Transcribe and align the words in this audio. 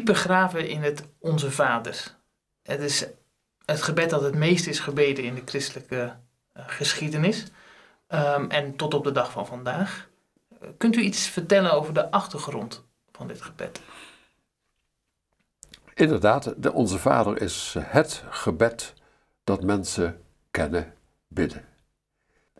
diep 0.00 0.14
begraven 0.14 0.68
in 0.68 0.82
het 0.82 1.08
Onze 1.18 1.50
Vader. 1.50 2.16
Het 2.62 2.80
is 2.80 3.06
het 3.64 3.82
gebed 3.82 4.10
dat 4.10 4.22
het 4.22 4.34
meest 4.34 4.66
is 4.66 4.80
gebeden 4.80 5.24
in 5.24 5.34
de 5.34 5.42
christelijke 5.44 6.16
uh, 6.56 6.62
geschiedenis. 6.66 7.46
Um, 8.08 8.50
en 8.50 8.76
tot 8.76 8.94
op 8.94 9.04
de 9.04 9.12
dag 9.12 9.30
van 9.30 9.46
vandaag. 9.46 10.08
Kunt 10.76 10.96
u 10.96 11.00
iets 11.00 11.28
vertellen 11.28 11.72
over 11.72 11.94
de 11.94 12.10
achtergrond 12.10 12.84
van 13.12 13.26
dit 13.26 13.42
gebed? 13.42 13.80
Inderdaad, 15.94 16.54
de 16.56 16.72
Onze 16.72 16.98
Vader 16.98 17.42
is 17.42 17.76
het 17.78 18.24
gebed 18.30 18.94
dat 19.44 19.62
mensen 19.62 20.22
kennen, 20.50 20.94
bidden. 21.28 21.64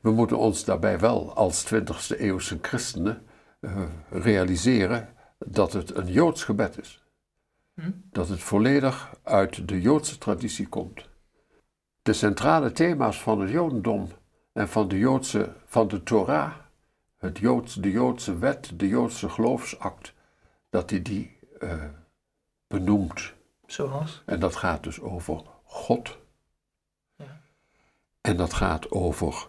We 0.00 0.10
moeten 0.10 0.38
ons 0.38 0.64
daarbij 0.64 0.98
wel 0.98 1.34
als 1.34 1.64
20e 1.74 2.18
eeuwse 2.18 2.58
christenen 2.62 3.26
uh, 3.60 3.82
realiseren 4.10 5.14
dat 5.38 5.72
het 5.72 5.96
een 5.96 6.12
Joods 6.12 6.44
gebed 6.44 6.78
is. 6.80 6.99
Hm? 7.80 7.90
Dat 8.10 8.28
het 8.28 8.40
volledig 8.40 9.14
uit 9.22 9.68
de 9.68 9.80
Joodse 9.80 10.18
traditie 10.18 10.68
komt. 10.68 11.08
De 12.02 12.12
centrale 12.12 12.72
thema's 12.72 13.22
van 13.22 13.40
het 13.40 13.50
Jodendom 13.50 14.08
en 14.52 14.68
van 14.68 14.88
de, 14.88 14.98
Joodse, 14.98 15.54
van 15.64 15.88
de 15.88 16.02
Torah, 16.02 16.52
het 17.16 17.38
Joods, 17.38 17.74
de 17.74 17.90
Joodse 17.90 18.38
wet, 18.38 18.70
de 18.74 18.88
Joodse 18.88 19.28
geloofsact, 19.28 20.12
dat 20.70 20.90
hij 20.90 21.02
die 21.02 21.38
uh, 21.58 21.84
benoemt. 22.66 23.32
Zoals? 23.66 24.22
En 24.26 24.40
dat 24.40 24.56
gaat 24.56 24.82
dus 24.82 25.00
over 25.00 25.42
God. 25.64 26.18
Ja. 27.16 27.40
En 28.20 28.36
dat 28.36 28.52
gaat 28.52 28.90
over 28.90 29.48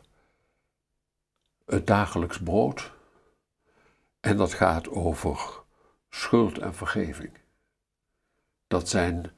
het 1.65 1.87
dagelijks 1.87 2.39
brood. 2.39 2.91
En 4.19 4.37
dat 4.37 4.53
gaat 4.53 4.89
over 4.89 5.63
schuld 6.09 6.57
en 6.57 6.75
vergeving. 6.75 7.39
Dat 8.71 8.89
zijn 8.89 9.31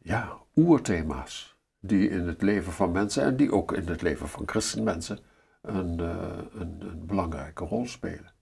ja, 0.00 0.38
oerthema's 0.56 1.56
die 1.80 2.08
in 2.08 2.26
het 2.26 2.42
leven 2.42 2.72
van 2.72 2.92
mensen 2.92 3.22
en 3.22 3.36
die 3.36 3.52
ook 3.52 3.72
in 3.72 3.88
het 3.88 4.02
leven 4.02 4.28
van 4.28 4.42
christenmensen 4.48 5.18
een, 5.62 6.00
uh, 6.00 6.38
een, 6.52 6.80
een 6.80 7.06
belangrijke 7.06 7.64
rol 7.64 7.86
spelen. 7.86 8.32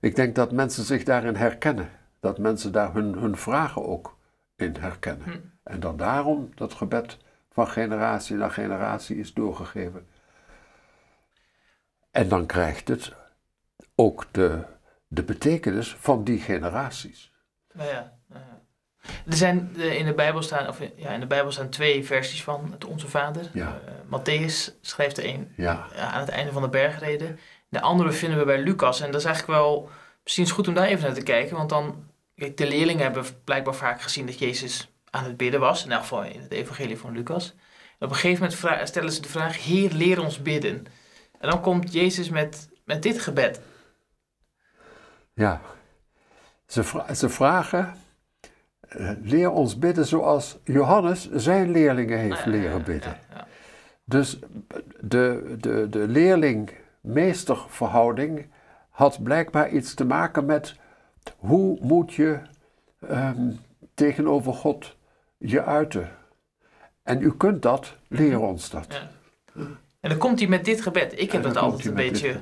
Ik 0.00 0.16
denk 0.16 0.34
dat 0.34 0.52
mensen 0.52 0.84
zich 0.84 1.04
daarin 1.04 1.34
herkennen, 1.34 1.90
dat 2.20 2.38
mensen 2.38 2.72
daar 2.72 2.92
hun, 2.92 3.12
hun 3.12 3.36
vragen 3.36 3.86
ook 3.86 4.18
in 4.56 4.76
herkennen. 4.76 5.26
Hm. 5.26 5.38
En 5.62 5.80
dat 5.80 5.98
daarom 5.98 6.50
dat 6.54 6.74
gebed 6.74 7.18
van 7.50 7.68
generatie 7.68 8.36
naar 8.36 8.50
generatie 8.50 9.16
is 9.16 9.34
doorgegeven. 9.34 10.06
En 12.10 12.28
dan 12.28 12.46
krijgt 12.46 12.88
het 12.88 13.14
ook 13.94 14.26
de, 14.30 14.64
de 15.06 15.22
betekenis 15.22 15.94
van 15.94 16.24
die 16.24 16.38
generaties. 16.38 17.32
Nou 17.72 17.88
ja, 17.88 18.18
ja. 18.28 18.63
Er 19.26 19.36
zijn 19.36 19.74
eh, 19.76 19.98
in 19.98 20.06
de 20.06 20.14
Bijbel 20.14 20.42
staan, 20.42 20.68
of 20.68 20.78
ja, 20.96 21.10
in 21.10 21.20
de 21.20 21.26
Bijbel 21.26 21.52
staan 21.52 21.68
twee 21.68 22.04
versies 22.04 22.42
van 22.42 22.68
het 22.70 22.84
Onze 22.84 23.08
Vader. 23.08 23.50
Ja. 23.52 23.80
Uh, 24.10 24.18
Matthäus 24.18 24.80
schrijft 24.80 25.18
er 25.18 25.24
een 25.24 25.52
ja. 25.56 25.86
aan 25.96 26.20
het 26.20 26.28
einde 26.28 26.52
van 26.52 26.62
de 26.62 26.68
bergreden. 26.68 27.38
De 27.68 27.80
andere 27.80 28.12
vinden 28.12 28.38
we 28.38 28.44
bij 28.44 28.62
Lucas. 28.62 29.00
En 29.00 29.10
dat 29.10 29.20
is 29.20 29.26
eigenlijk 29.26 29.58
wel, 29.58 29.90
misschien 30.22 30.44
is 30.44 30.50
goed 30.50 30.68
om 30.68 30.74
daar 30.74 30.86
even 30.86 31.04
naar 31.04 31.14
te 31.14 31.22
kijken. 31.22 31.56
Want 31.56 31.68
dan, 31.68 32.04
kijk, 32.36 32.56
de 32.56 32.68
leerlingen 32.68 33.02
hebben 33.02 33.24
blijkbaar 33.44 33.74
vaak 33.74 34.02
gezien 34.02 34.26
dat 34.26 34.38
Jezus 34.38 34.88
aan 35.10 35.24
het 35.24 35.36
bidden 35.36 35.60
was. 35.60 35.84
In 35.84 35.92
elk 35.92 36.00
geval 36.00 36.22
in 36.22 36.40
het 36.40 36.52
evangelie 36.52 36.98
van 36.98 37.12
Lucas. 37.12 37.54
En 37.98 38.06
op 38.06 38.10
een 38.10 38.16
gegeven 38.16 38.50
moment 38.58 38.88
stellen 38.88 39.12
ze 39.12 39.20
de 39.20 39.28
vraag, 39.28 39.64
Heer, 39.64 39.90
leer 39.92 40.22
ons 40.22 40.42
bidden. 40.42 40.86
En 41.40 41.50
dan 41.50 41.60
komt 41.60 41.92
Jezus 41.92 42.28
met, 42.28 42.68
met 42.84 43.02
dit 43.02 43.20
gebed. 43.20 43.60
Ja, 45.34 45.60
ze, 46.66 46.84
vra 46.84 47.14
ze 47.14 47.28
vragen 47.28 47.78
eh, 47.78 48.03
leer 49.22 49.50
ons 49.50 49.78
bidden 49.78 50.06
zoals 50.06 50.58
Johannes 50.64 51.30
zijn 51.32 51.70
leerlingen 51.70 52.18
heeft 52.18 52.46
leren 52.46 52.84
bidden. 52.84 53.16
Dus 54.04 54.38
de, 55.00 55.56
de, 55.60 55.86
de 55.90 56.08
leerling-meesterverhouding 56.08 58.46
had 58.90 59.22
blijkbaar 59.22 59.70
iets 59.70 59.94
te 59.94 60.04
maken 60.04 60.44
met 60.44 60.76
hoe 61.38 61.78
moet 61.80 62.12
je 62.12 62.38
um, 63.10 63.58
tegenover 63.94 64.52
God 64.52 64.96
je 65.38 65.64
uiten. 65.64 66.10
En 67.02 67.22
u 67.22 67.36
kunt 67.36 67.62
dat, 67.62 67.96
leer 68.08 68.40
ons 68.40 68.70
dat. 68.70 68.86
Ja. 68.88 69.08
En 70.00 70.08
dan 70.08 70.18
komt 70.18 70.38
hij 70.38 70.48
met 70.48 70.64
dit 70.64 70.80
gebed. 70.80 71.20
Ik 71.20 71.32
heb 71.32 71.44
het 71.44 71.56
altijd 71.56 71.86
een 71.86 71.94
beetje... 71.94 72.40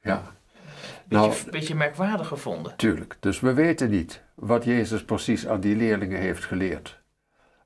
Ja. 0.00 0.22
Beetje, 1.10 1.26
nou, 1.26 1.44
een 1.44 1.50
beetje 1.50 1.74
merkwaardig 1.74 2.28
gevonden. 2.28 2.76
Tuurlijk. 2.76 3.16
Dus 3.20 3.40
we 3.40 3.52
weten 3.52 3.90
niet 3.90 4.22
wat 4.34 4.64
Jezus 4.64 5.04
precies 5.04 5.46
aan 5.46 5.60
die 5.60 5.76
leerlingen 5.76 6.20
heeft 6.20 6.44
geleerd. 6.44 7.00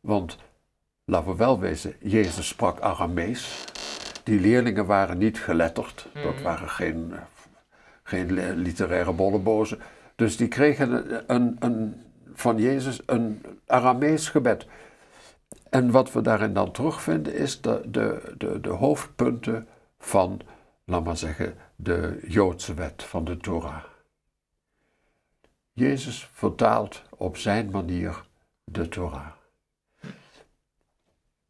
Want, 0.00 0.38
laten 1.04 1.30
we 1.30 1.36
wel 1.36 1.58
wezen, 1.60 1.94
Jezus 2.00 2.48
sprak 2.48 2.80
Aramees. 2.80 3.64
Die 4.22 4.40
leerlingen 4.40 4.86
waren 4.86 5.18
niet 5.18 5.38
geletterd. 5.38 6.06
Dat 6.12 6.34
mhm. 6.34 6.42
waren 6.42 6.68
geen, 6.68 7.14
geen 8.02 8.54
literaire 8.54 9.12
bollebozen. 9.12 9.78
Dus 10.14 10.36
die 10.36 10.48
kregen 10.48 11.22
een, 11.34 11.56
een, 11.58 12.02
van 12.34 12.58
Jezus 12.58 13.00
een 13.06 13.42
Aramees 13.66 14.28
gebed. 14.28 14.66
En 15.70 15.90
wat 15.90 16.12
we 16.12 16.20
daarin 16.20 16.52
dan 16.52 16.72
terugvinden 16.72 17.34
is 17.34 17.60
de, 17.60 17.80
de, 17.86 18.34
de, 18.38 18.60
de 18.60 18.70
hoofdpunten 18.70 19.68
van, 19.98 20.40
laat 20.84 21.04
maar 21.04 21.16
zeggen, 21.16 21.54
de 21.76 22.24
Joodse 22.28 22.74
wet 22.74 23.02
van 23.02 23.24
de 23.24 23.36
Torah. 23.36 23.84
Jezus 25.72 26.28
vertaalt 26.32 27.02
op 27.10 27.36
zijn 27.36 27.70
manier 27.70 28.26
de 28.64 28.88
Torah. 28.88 29.30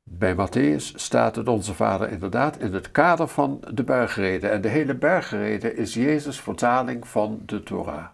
Bij 0.03 0.35
Matthäus 0.35 0.95
staat 0.95 1.37
het 1.37 1.49
Onze 1.49 1.75
Vader 1.75 2.11
inderdaad 2.11 2.59
in 2.59 2.75
het 2.75 2.91
kader 2.91 3.29
van 3.29 3.65
de 3.73 3.85
bergreden. 3.85 4.51
En 4.51 4.61
de 4.61 4.69
hele 4.69 4.95
bergreden 4.95 5.77
is 5.77 5.95
Jezus' 5.95 6.41
vertaling 6.41 7.09
van 7.09 7.43
de 7.47 7.63
Torah. 7.63 8.07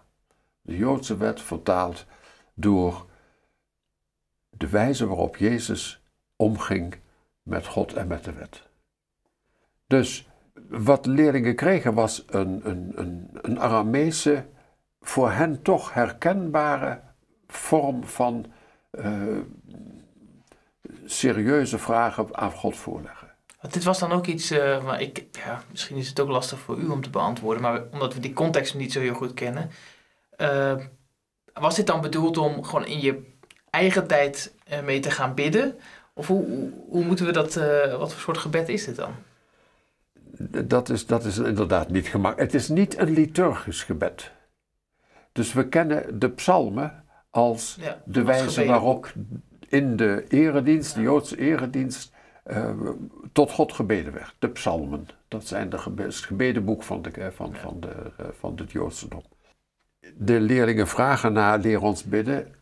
De 0.61 0.77
Joodse 0.77 1.17
wet 1.17 1.41
vertaald 1.41 2.05
door 2.53 3.05
de 4.49 4.69
wijze 4.69 5.07
waarop 5.07 5.37
Jezus 5.37 6.03
omging 6.35 6.99
met 7.43 7.65
God 7.67 7.93
en 7.93 8.07
met 8.07 8.23
de 8.23 8.33
wet. 8.33 8.69
Dus 9.87 10.30
wat 10.69 11.05
leerlingen 11.05 11.55
kregen 11.55 11.93
was 11.93 12.23
een, 12.27 12.61
een, 12.63 12.91
een, 12.95 13.29
een 13.41 14.43
voor 15.01 15.31
hen 15.31 15.61
toch 15.61 15.93
herkenbare 15.93 17.01
vorm 17.47 18.03
van 18.05 18.45
uh, 18.91 19.37
serieuze 21.05 21.77
vragen 21.77 22.37
aan 22.37 22.51
God 22.51 22.77
voorleggen. 22.77 23.29
Want 23.61 23.73
dit 23.73 23.83
was 23.83 23.99
dan 23.99 24.11
ook 24.11 24.27
iets, 24.27 24.51
uh, 24.51 24.83
maar 24.83 25.01
ik, 25.01 25.25
ja, 25.31 25.63
misschien 25.69 25.97
is 25.97 26.09
het 26.09 26.19
ook 26.19 26.29
lastig 26.29 26.59
voor 26.59 26.77
u 26.77 26.87
om 26.87 27.01
te 27.01 27.09
beantwoorden, 27.09 27.61
maar 27.61 27.83
omdat 27.91 28.13
we 28.13 28.19
die 28.19 28.33
context 28.33 28.75
niet 28.75 28.91
zo 28.91 28.99
heel 28.99 29.13
goed 29.13 29.33
kennen. 29.33 29.71
Uh, 30.37 30.75
was 31.53 31.75
dit 31.75 31.87
dan 31.87 32.01
bedoeld 32.01 32.37
om 32.37 32.63
gewoon 32.63 32.85
in 32.85 32.99
je 32.99 33.33
eigen 33.69 34.07
tijd 34.07 34.55
mee 34.83 34.99
te 34.99 35.11
gaan 35.11 35.33
bidden? 35.33 35.79
Of 36.13 36.27
hoe, 36.27 36.45
hoe, 36.45 36.71
hoe 36.89 37.03
moeten 37.03 37.25
we 37.25 37.31
dat, 37.31 37.53
wat 37.97 38.13
voor 38.13 38.21
soort 38.21 38.37
gebed 38.37 38.69
is 38.69 38.85
dit 38.85 38.95
dan? 38.95 39.15
Dat 40.65 40.89
is, 40.89 41.05
dat 41.05 41.25
is 41.25 41.37
inderdaad 41.37 41.89
niet 41.89 42.07
gemakkelijk. 42.07 42.51
Het 42.51 42.61
is 42.61 42.69
niet 42.69 42.97
een 42.97 43.09
liturgisch 43.09 43.83
gebed. 43.83 44.31
Dus 45.31 45.53
we 45.53 45.67
kennen 45.67 46.19
de 46.19 46.29
psalmen 46.29 47.03
als 47.29 47.79
de 48.05 48.23
wijze 48.23 48.65
waarop 48.65 49.13
in 49.67 49.95
de 49.95 50.25
eredienst, 50.27 50.95
de 50.95 51.01
Joodse 51.01 51.37
eredienst, 51.37 52.13
uh, 52.47 52.69
tot 53.31 53.51
God 53.51 53.73
gebeden 53.73 54.13
werd. 54.13 54.35
De 54.39 54.49
psalmen, 54.49 55.07
dat 55.27 55.47
zijn 55.47 55.69
de 55.69 55.79
het 55.95 56.15
gebedenboek 56.15 56.83
van, 56.83 57.01
de, 57.01 57.31
van, 57.31 57.55
van, 57.55 57.79
de, 57.79 58.11
uh, 58.19 58.25
van 58.39 58.55
het 58.55 58.71
Joodsdom. 58.71 59.23
De 60.15 60.39
leerlingen 60.39 60.87
vragen 60.87 61.33
naar 61.33 61.59
leer 61.59 61.81
ons 61.81 62.03
bidden 62.03 62.55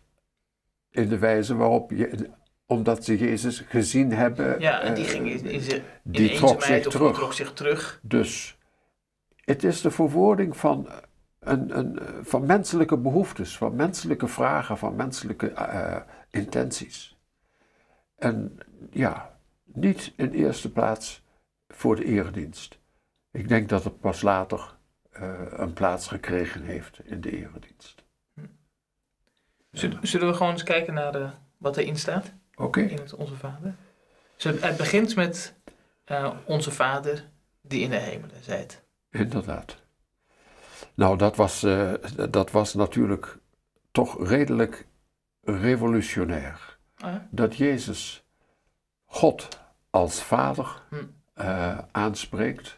in 0.92 1.10
de 1.10 1.18
wijze 1.18 1.56
waarop 1.56 1.92
je 1.92 2.30
omdat 2.70 3.06
ze 3.06 3.18
Jezus 3.18 3.60
gezien 3.60 4.14
hebben. 4.14 4.60
Ja, 4.60 4.82
en 4.82 4.94
die 4.94 5.06
eh, 5.06 5.12
ging 5.12 5.30
in, 5.30 5.46
in, 5.46 5.62
in 5.70 5.84
die 6.04 6.36
trok 6.36 6.64
zich 6.64 6.88
terug. 6.88 7.16
trok 7.16 7.34
zich 7.34 7.54
terug. 7.54 8.00
Dus 8.04 8.58
het 9.36 9.64
is 9.64 9.82
de 9.82 9.92
verwoording 9.92 10.58
van, 10.58 10.90
een, 11.40 11.78
een, 11.78 12.00
van 12.22 12.46
menselijke 12.46 12.98
behoeftes, 12.98 13.58
van 13.58 13.76
menselijke 13.76 14.28
vragen, 14.28 14.78
van 14.78 14.96
menselijke 14.96 15.52
uh, 15.52 15.98
intenties. 16.30 17.18
En 18.16 18.58
ja, 18.92 19.38
niet 19.64 20.14
in 20.16 20.32
eerste 20.32 20.72
plaats 20.72 21.24
voor 21.68 21.96
de 21.96 22.06
eredienst. 22.06 22.80
Ik 23.32 23.48
denk 23.48 23.70
dat 23.70 23.84
het 23.84 24.00
pas 24.00 24.22
later 24.22 24.78
uh, 25.14 25.40
een 25.50 25.74
plaats 25.74 26.08
gekregen 26.08 26.62
heeft 26.62 27.00
in 27.04 27.22
de 27.22 27.32
eredienst. 27.32 28.04
Hm. 28.34 28.46
Zullen 30.02 30.28
we 30.28 30.34
gewoon 30.34 30.52
eens 30.52 30.64
kijken 30.64 30.94
naar 30.94 31.12
de, 31.12 31.30
wat 31.58 31.78
erin 31.78 31.98
staat? 31.98 32.34
Okay. 32.60 32.84
In 32.84 32.98
het 32.98 33.16
Onze 33.16 33.36
Vader. 33.36 33.76
Dus 34.36 34.62
het 34.62 34.78
begint 34.78 35.16
met 35.16 35.54
uh, 36.12 36.32
Onze 36.46 36.72
Vader 36.72 37.30
die 37.62 37.82
in 37.82 37.90
de 37.90 37.96
hemelen 37.96 38.44
zijt. 38.44 38.84
Inderdaad. 39.12 39.78
Nou, 40.94 41.18
dat 41.18 41.36
was, 41.36 41.64
uh, 41.64 41.94
dat 42.30 42.52
was 42.52 42.74
natuurlijk 42.74 43.38
toch 43.92 44.28
redelijk 44.28 44.88
revolutionair. 45.44 46.78
Ja? 46.96 47.28
Dat 47.32 47.56
Jezus 47.56 48.24
God 49.06 49.48
als 49.90 50.24
vader 50.24 50.82
Hm. 50.90 50.96
eh, 51.34 51.78
aanspreekt. 51.92 52.78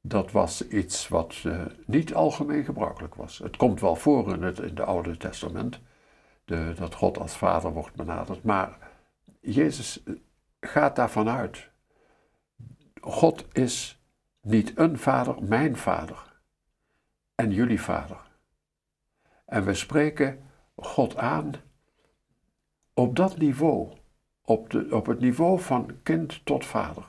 Dat 0.00 0.32
was 0.32 0.68
iets 0.68 1.08
wat 1.08 1.34
eh, 1.44 1.60
niet 1.86 2.14
algemeen 2.14 2.64
gebruikelijk 2.64 3.14
was. 3.14 3.38
Het 3.38 3.56
komt 3.56 3.80
wel 3.80 3.96
voor 3.96 4.34
in 4.34 4.42
het 4.42 4.58
in 4.58 4.74
de 4.74 4.84
Oude 4.84 5.16
Testament, 5.16 5.80
de, 6.44 6.72
dat 6.76 6.94
God 6.94 7.18
als 7.18 7.36
vader 7.36 7.72
wordt 7.72 7.94
benaderd. 7.94 8.42
Maar 8.42 8.83
Jezus 9.44 10.02
eh, 10.02 10.14
gaat 10.60 10.96
daarvan 10.96 11.28
uit. 11.28 11.70
God 13.00 13.46
is 13.52 14.02
niet 14.40 14.78
een 14.78 14.98
vader, 14.98 15.42
mijn 15.42 15.76
vader. 15.76 16.32
En 17.34 17.50
jullie 17.50 17.80
vader. 17.80 18.20
En 19.44 19.64
we 19.64 19.74
spreken 19.74 20.42
God 20.76 21.16
aan 21.16 21.52
op 22.94 23.16
dat 23.16 23.38
niveau. 23.38 23.92
Op, 24.46 24.70
de, 24.70 24.86
op 24.90 25.06
het 25.06 25.20
niveau 25.20 25.60
van 25.60 26.02
kind 26.02 26.44
tot 26.44 26.66
vader. 26.66 27.04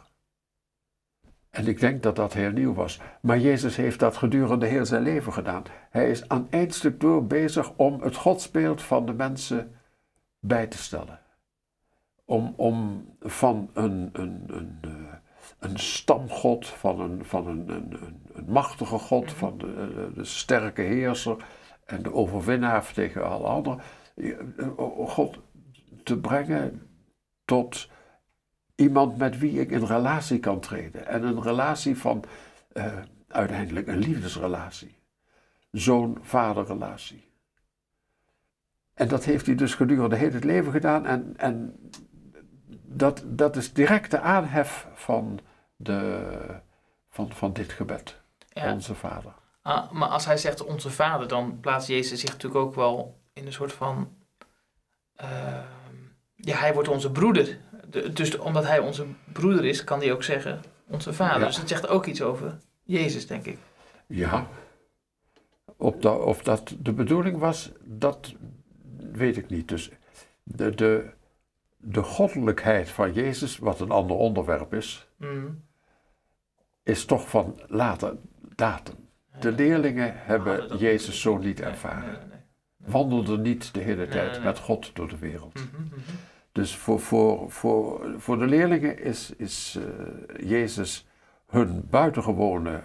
En 1.49 1.67
ik 1.67 1.79
denk 1.79 2.03
dat 2.03 2.15
dat 2.15 2.33
heel 2.33 2.51
nieuw 2.51 2.73
was. 2.73 2.99
Maar 3.21 3.39
Jezus 3.39 3.75
heeft 3.75 3.99
dat 3.99 4.17
gedurende 4.17 4.65
heel 4.65 4.85
zijn 4.85 5.03
leven 5.03 5.33
gedaan. 5.33 5.63
Hij 5.89 6.09
is 6.09 6.29
aan 6.29 6.47
één 6.49 6.71
stuk 6.71 6.99
door 6.99 7.25
bezig 7.25 7.73
om 7.75 8.01
het 8.01 8.15
godsbeeld 8.15 8.81
van 8.81 9.05
de 9.05 9.13
mensen 9.13 9.75
bij 10.39 10.67
te 10.67 10.77
stellen. 10.77 11.24
Om, 12.25 12.53
om 12.57 13.05
van 13.19 13.69
een, 13.73 14.09
een, 14.13 14.43
een, 14.47 14.77
eh, 14.81 15.13
een 15.59 15.79
stamgod, 15.79 16.67
van 16.67 16.99
een, 16.99 17.25
van 17.25 17.47
een, 17.47 17.69
een, 17.69 17.99
een, 18.33 18.45
machtige 18.47 18.97
God, 18.97 19.31
van 19.31 19.57
de, 19.57 19.65
de, 19.65 20.11
de 20.13 20.23
sterke 20.23 20.81
heerser 20.81 21.45
en 21.85 22.03
de 22.03 22.13
overwinnaar 22.13 22.93
tegen 22.93 23.29
alle 23.29 23.47
anderen, 23.47 23.81
eh, 24.15 24.37
God 25.07 25.39
te 26.03 26.19
brengen 26.19 26.87
tot 27.45 27.89
iemand 28.75 29.17
met 29.17 29.39
wie 29.39 29.59
ik 29.59 29.71
in 29.71 29.83
relatie 29.83 30.39
kan 30.39 30.59
treden. 30.59 31.07
En 31.07 31.23
een 31.23 31.41
relatie 31.41 31.97
van 31.97 32.23
eh, 32.71 32.97
uiteindelijk 33.27 33.87
een 33.87 33.97
liefdesrelatie. 33.97 34.95
Zoon-vaderrelatie. 35.71 37.33
En 38.93 39.07
dat 39.07 39.23
heeft 39.23 39.45
hij 39.45 39.55
dus 39.55 39.73
gedurende 39.73 40.15
heel 40.15 40.31
het 40.31 40.43
leven 40.43 40.71
gedaan. 40.71 41.05
En, 41.05 41.33
en 41.37 41.75
dat, 42.97 43.21
dat 43.25 43.55
is 43.55 43.73
direct 43.73 44.11
de 44.11 44.19
aanhef 44.19 44.87
van, 44.93 45.39
de, 45.75 46.27
van, 47.09 47.31
van 47.31 47.53
dit 47.53 47.71
gebed. 47.71 48.21
Ja. 48.49 48.73
Onze 48.73 48.95
Vader. 48.95 49.33
Ah, 49.61 49.91
maar 49.91 50.09
als 50.09 50.25
hij 50.25 50.37
zegt 50.37 50.63
onze 50.65 50.89
vader, 50.91 51.27
dan 51.27 51.59
plaatst 51.59 51.87
Jezus 51.87 52.19
zich 52.19 52.29
natuurlijk 52.31 52.65
ook 52.65 52.75
wel 52.75 53.19
in 53.33 53.45
een 53.45 53.53
soort 53.53 53.73
van. 53.73 54.13
ehm, 55.15 55.63
ja, 56.35 56.57
hij 56.57 56.73
wordt 56.73 56.89
onze 56.89 57.11
broeder. 57.11 57.57
De- 57.89 58.13
dus 58.13 58.37
omdat 58.37 58.63
hij 58.65 58.79
onze 58.79 59.05
broeder 59.33 59.65
is, 59.65 59.83
kan 59.83 59.99
hij 59.99 60.13
ook 60.13 60.23
zeggen 60.23 60.61
onze 60.87 61.13
vader. 61.13 61.39
Ja. 61.39 61.45
Dus 61.45 61.57
het 61.57 61.67
zegt 61.69 61.87
ook 61.87 62.05
iets 62.05 62.21
over 62.21 62.57
Jezus, 62.83 63.27
denk 63.27 63.45
ik. 63.45 63.57
Ja. 64.07 64.47
Of 65.77 65.95
dat, 65.95 66.19
of 66.23 66.43
dat 66.43 66.75
de 66.79 66.93
bedoeling 66.93 67.37
was, 67.37 67.71
dat 67.83 68.33
weet 69.11 69.37
ik 69.37 69.49
niet. 69.49 69.67
Dus 69.67 69.91
de, 70.43 70.75
de, 70.75 71.09
de 71.87 72.03
goddelijkheid 72.03 72.89
van 72.89 73.13
Jezus, 73.13 73.57
wat 73.57 73.79
een 73.79 73.91
ander 73.91 74.17
onderwerp 74.17 74.73
is, 74.73 75.09
Mm. 75.17 75.63
is 76.83 77.05
toch 77.05 77.29
van 77.29 77.59
later 77.67 78.17
datum. 78.55 78.95
De 79.39 79.51
leerlingen 79.51 80.13
hebben 80.15 80.77
Jezus 80.77 81.21
zo 81.21 81.37
niet 81.37 81.61
ervaren. 81.61 82.01
nee, 82.09 82.17
nee, 82.17 82.27
nee. 82.27 82.91
Wandelden 82.91 83.41
niet 83.41 83.73
de 83.73 83.79
hele 83.79 84.07
tijd 84.07 84.43
met 84.43 84.59
God 84.59 84.95
door 84.95 85.07
de 85.07 85.17
wereld. 85.17 85.53
Mhm, 85.53 85.81
mhm. 85.83 85.99
Dus 86.51 86.75
voor, 86.75 86.99
voor, 86.99 87.51
voor, 87.51 88.13
voor 88.17 88.37
de 88.37 88.45
leerlingen 88.45 88.99
is, 88.99 89.31
is 89.37 89.77
eh, 89.79 90.49
Jezus 90.49 91.07
hun 91.47 91.87
buitengewone 91.89 92.83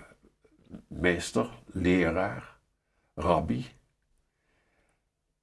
meester, 0.89 1.51
leraar, 1.67 2.57
rabbi. 3.15 3.67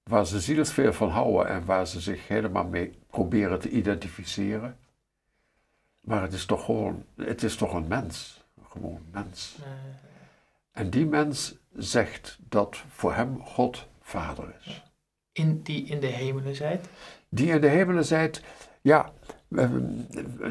Waar 0.03 0.25
ze 0.25 0.39
zielsveel 0.39 0.93
van 0.93 1.09
houden 1.09 1.47
en 1.47 1.65
waar 1.65 1.87
ze 1.87 1.99
zich 2.01 2.27
helemaal 2.27 2.67
mee 2.67 2.99
proberen 3.17 3.59
te 3.59 3.69
identificeren. 3.69 4.77
Maar 5.99 6.21
het 6.21 6.33
is 6.33 6.45
toch 6.45 6.65
gewoon, 6.65 7.03
het 7.15 7.43
is 7.43 7.55
toch 7.55 7.73
een 7.73 7.87
mens. 7.87 8.43
Gewoon 8.69 8.95
een 8.95 9.07
mens. 9.11 9.57
En 10.71 10.89
die 10.89 11.05
mens 11.05 11.55
zegt 11.73 12.37
dat 12.49 12.83
voor 12.89 13.13
hem 13.13 13.41
God 13.43 13.87
vader 14.01 14.55
is. 14.59 14.83
In 15.31 15.61
die 15.61 15.85
in 15.85 15.99
de 15.99 16.07
hemelen 16.07 16.55
zijt. 16.55 16.89
die 17.29 17.49
in 17.49 17.61
de 17.61 17.67
hemelen 17.67 18.05
zijt, 18.05 18.41
ja, 18.81 19.11
eh, 19.49 19.69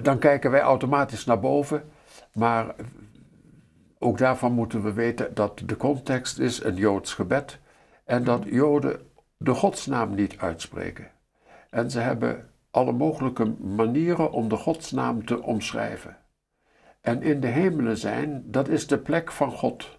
dan 0.02 0.18
kijken 0.18 0.50
wij 0.50 0.60
automatisch 0.60 1.24
naar 1.24 1.40
boven. 1.40 1.90
Maar 2.32 2.74
ook 3.98 4.18
daarvan 4.18 4.52
moeten 4.52 4.82
we 4.82 4.92
weten 4.92 5.34
dat 5.34 5.62
de 5.64 5.76
context 5.76 6.38
is 6.38 6.62
een 6.62 6.76
Joods 6.76 7.14
gebed. 7.14 7.58
En 8.04 8.24
dat 8.24 8.44
Joden 8.44 9.00
de 9.36 9.54
godsnaam 9.54 10.14
niet 10.14 10.38
uitspreken. 10.38 11.10
En 11.70 11.90
ze 11.90 12.00
hebben 12.00 12.50
alle 12.76 12.92
mogelijke 12.92 13.44
manieren 13.60 14.32
om 14.32 14.48
de 14.48 14.56
godsnaam 14.56 15.26
te 15.26 15.42
omschrijven. 15.42 16.16
En 17.00 17.22
in 17.22 17.40
de 17.40 17.46
hemelen 17.46 17.96
zijn, 17.98 18.42
dat 18.50 18.68
is 18.68 18.86
de 18.86 18.98
plek 18.98 19.32
van 19.32 19.50
God. 19.52 19.98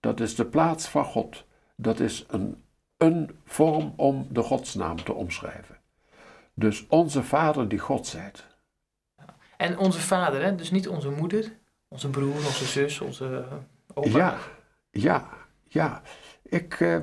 Dat 0.00 0.20
is 0.20 0.34
de 0.34 0.46
plaats 0.46 0.88
van 0.88 1.04
God. 1.04 1.44
Dat 1.76 2.00
is 2.00 2.24
een, 2.28 2.64
een 2.96 3.38
vorm 3.44 3.92
om 3.96 4.26
de 4.30 4.42
godsnaam 4.42 5.04
te 5.04 5.12
omschrijven. 5.12 5.76
Dus 6.54 6.86
onze 6.88 7.22
Vader 7.22 7.68
die 7.68 7.78
God 7.78 8.06
zijt. 8.06 8.46
En 9.56 9.78
onze 9.78 10.00
vader, 10.00 10.42
hè? 10.42 10.54
dus 10.54 10.70
niet 10.70 10.88
onze 10.88 11.10
moeder, 11.10 11.52
onze 11.88 12.10
broer, 12.10 12.34
onze 12.34 12.64
zus, 12.64 13.00
onze 13.00 13.44
opa. 13.94 14.08
Ja, 14.08 14.38
ja, 14.90 15.28
ja. 15.68 16.02
Ik 16.42 16.80
eh, 16.80 16.98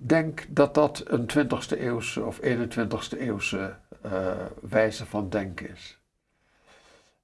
denk 0.00 0.46
dat 0.48 0.74
dat 0.74 1.02
een 1.06 1.30
20e 1.38 1.78
eeuwse 1.78 2.24
of 2.24 2.40
21e 2.40 3.18
eeuwse 3.18 3.76
eh, 4.10 4.46
wijze 4.60 5.06
van 5.06 5.28
denken 5.28 5.68
is. 5.68 5.98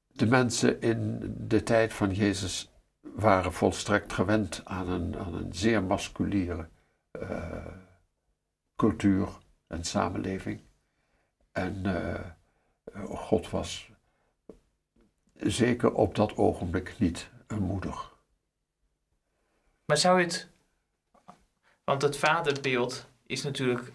De 0.06 0.26
mensen 0.26 0.80
in 0.80 1.18
de 1.38 1.62
tijd 1.62 1.92
van 1.92 2.12
Jezus 2.14 2.72
waren 3.00 3.52
volstrekt 3.52 4.12
gewend 4.12 4.60
aan 4.64 4.88
een, 4.88 5.18
aan 5.18 5.34
een 5.34 5.52
zeer 5.54 5.82
masculiere 5.82 6.68
eh, 7.10 7.66
cultuur 8.76 9.28
en 9.66 9.84
samenleving. 9.84 10.60
En 11.52 11.86
eh, 11.86 12.30
God 13.04 13.50
was 13.50 13.90
zeker 15.34 15.92
op 15.92 16.14
dat 16.14 16.36
ogenblik 16.36 16.98
niet 16.98 17.30
een 17.46 17.62
moeder. 17.62 18.10
Maar 19.84 19.96
zou 19.96 20.22
het... 20.22 20.50
Want 21.84 22.02
het 22.02 22.16
vaderbeeld 22.16 23.08
is 23.26 23.42
natuurlijk 23.42 23.92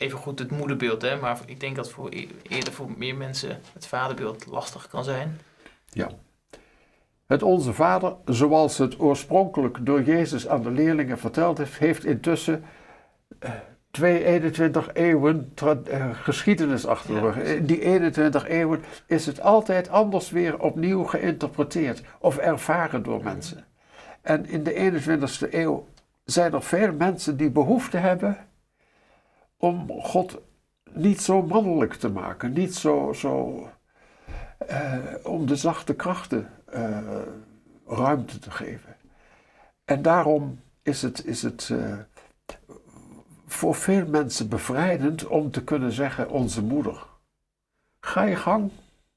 even 0.00 0.18
goed 0.18 0.38
het 0.38 0.50
moederbeeld, 0.50 1.02
hè? 1.02 1.16
maar 1.16 1.40
ik 1.46 1.60
denk 1.60 1.76
dat 1.76 1.90
voor 1.90 2.08
e- 2.10 2.28
eerder 2.42 2.72
voor 2.72 2.90
meer 2.96 3.16
mensen 3.16 3.60
het 3.72 3.86
vaderbeeld 3.86 4.46
lastig 4.46 4.88
kan 4.88 5.04
zijn. 5.04 5.40
Het 7.26 7.42
Onze 7.42 7.72
Vader, 7.72 8.14
zoals 8.24 8.78
het 8.78 9.00
oorspronkelijk 9.00 9.86
door 9.86 10.02
Jezus 10.02 10.48
aan 10.48 10.62
de 10.62 10.70
leerlingen 10.70 11.18
verteld 11.18 11.58
heeft, 11.58 11.78
heeft 11.78 12.04
intussen 12.04 12.64
eh, 13.38 13.50
twee 13.90 14.24
21 14.24 14.92
eeuwen 14.92 15.52
eh, 15.54 16.10
geschiedenis 16.12 16.86
achter 16.86 17.14
de 17.14 17.20
Ja, 17.20 17.20
rug. 17.20 17.36
In 17.36 17.66
die 17.66 17.80
21 17.80 18.48
eeuwen 18.48 18.82
is 19.06 19.26
het 19.26 19.40
altijd 19.40 19.88
anders 19.88 20.30
weer 20.30 20.58
opnieuw 20.58 21.04
geïnterpreteerd 21.04 22.02
of 22.18 22.36
ervaren 22.36 23.02
door 23.02 23.24
mensen. 23.24 23.64
En 24.22 24.46
in 24.46 24.62
de 24.62 24.72
21ste 24.72 25.54
eeuw 25.54 25.86
zijn 26.24 26.52
er 26.52 26.62
veel 26.62 26.92
mensen 26.92 27.36
die 27.36 27.50
behoefte 27.50 27.96
hebben 27.96 28.36
om 29.60 29.90
God 30.00 30.40
niet 30.92 31.20
zo 31.20 31.42
mannelijk 31.42 31.94
te 31.94 32.08
maken, 32.08 32.52
niet 32.52 32.74
zo, 32.74 33.12
zo 33.12 33.68
eh, 34.58 34.98
om 35.22 35.46
de 35.46 35.56
zachte 35.56 35.94
krachten 35.94 36.50
eh, 36.64 36.98
ruimte 37.86 38.38
te 38.38 38.50
geven. 38.50 38.96
En 39.84 40.02
daarom 40.02 40.60
is 40.82 41.02
het, 41.02 41.24
is 41.24 41.42
het 41.42 41.70
eh, 41.72 41.98
voor 43.46 43.74
veel 43.74 44.06
mensen 44.06 44.48
bevrijdend 44.48 45.26
om 45.26 45.50
te 45.50 45.64
kunnen 45.64 45.92
zeggen: 45.92 46.30
Onze 46.30 46.62
moeder. 46.62 47.06
Ga 48.00 48.22
je 48.22 48.36
gang. 48.36 48.70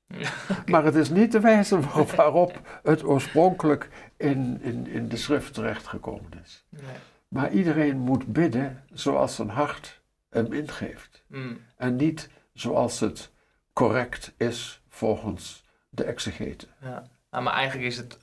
Maar 0.65 0.83
het 0.83 0.95
is 0.95 1.09
niet 1.09 1.31
de 1.31 1.39
wijze 1.39 1.79
waarop, 1.79 2.12
waarop 2.12 2.79
het 2.83 3.03
oorspronkelijk 3.03 3.89
in, 4.17 4.62
in, 4.62 4.88
in 4.88 5.07
de 5.07 5.17
schrift 5.17 5.53
terechtgekomen 5.53 6.31
is. 6.43 6.65
Nee. 6.69 6.95
Maar 7.27 7.51
iedereen 7.51 7.97
moet 7.97 8.27
bidden 8.27 8.83
zoals 8.91 9.35
zijn 9.35 9.50
hart 9.50 10.02
hem 10.33 10.53
ingeeft. 10.53 11.23
Mm. 11.27 11.61
En 11.77 11.95
niet 11.95 12.29
zoals 12.53 12.99
het 12.99 13.31
correct 13.73 14.33
is 14.37 14.81
volgens 14.89 15.63
de 15.89 16.03
exegeten. 16.03 16.67
Ja. 16.81 17.03
Nou, 17.31 17.43
maar 17.43 17.53
eigenlijk 17.53 17.87
is 17.87 17.97
het, 17.97 18.17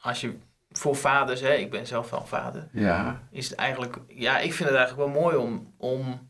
als 0.00 0.20
je 0.20 0.36
voor 0.70 0.96
vaders, 0.96 1.40
hè, 1.40 1.52
ik 1.54 1.70
ben 1.70 1.86
zelf 1.86 2.10
wel 2.10 2.26
vader, 2.26 2.68
Ja, 2.72 3.22
is 3.30 3.48
het 3.48 3.58
eigenlijk, 3.58 3.96
ja, 4.08 4.38
ik 4.38 4.52
vind 4.52 4.68
het 4.68 4.78
eigenlijk 4.78 5.12
wel 5.12 5.22
mooi 5.22 5.36
om, 5.36 5.74
om 5.76 6.28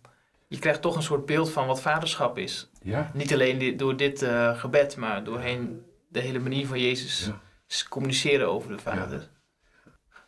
je 0.48 0.58
krijgt 0.58 0.82
toch 0.82 0.96
een 0.96 1.02
soort 1.02 1.26
beeld 1.26 1.50
van 1.50 1.66
wat 1.66 1.80
vaderschap 1.80 2.38
is. 2.38 2.70
Ja. 2.82 3.10
Niet 3.14 3.32
alleen 3.32 3.58
di- 3.58 3.76
door 3.76 3.96
dit 3.96 4.22
eh, 4.22 4.58
gebed, 4.58 4.96
maar 4.96 5.24
doorheen 5.24 5.84
de 6.08 6.20
hele 6.20 6.38
manier 6.38 6.66
van 6.66 6.80
Jezus 6.80 7.26
Ja. 7.26 7.40
communiceren 7.88 8.48
over 8.48 8.68
de 8.76 8.78
Vader. 8.82 9.28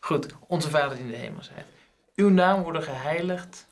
Goed, 0.01 0.35
onze 0.47 0.71
Vader 0.71 0.97
die 0.97 1.05
in 1.05 1.11
de 1.11 1.17
hemel 1.17 1.43
zijt. 1.43 1.67
Uw 2.15 2.29
naam 2.31 2.63
worden 2.63 2.83
geheiligd. 2.83 3.67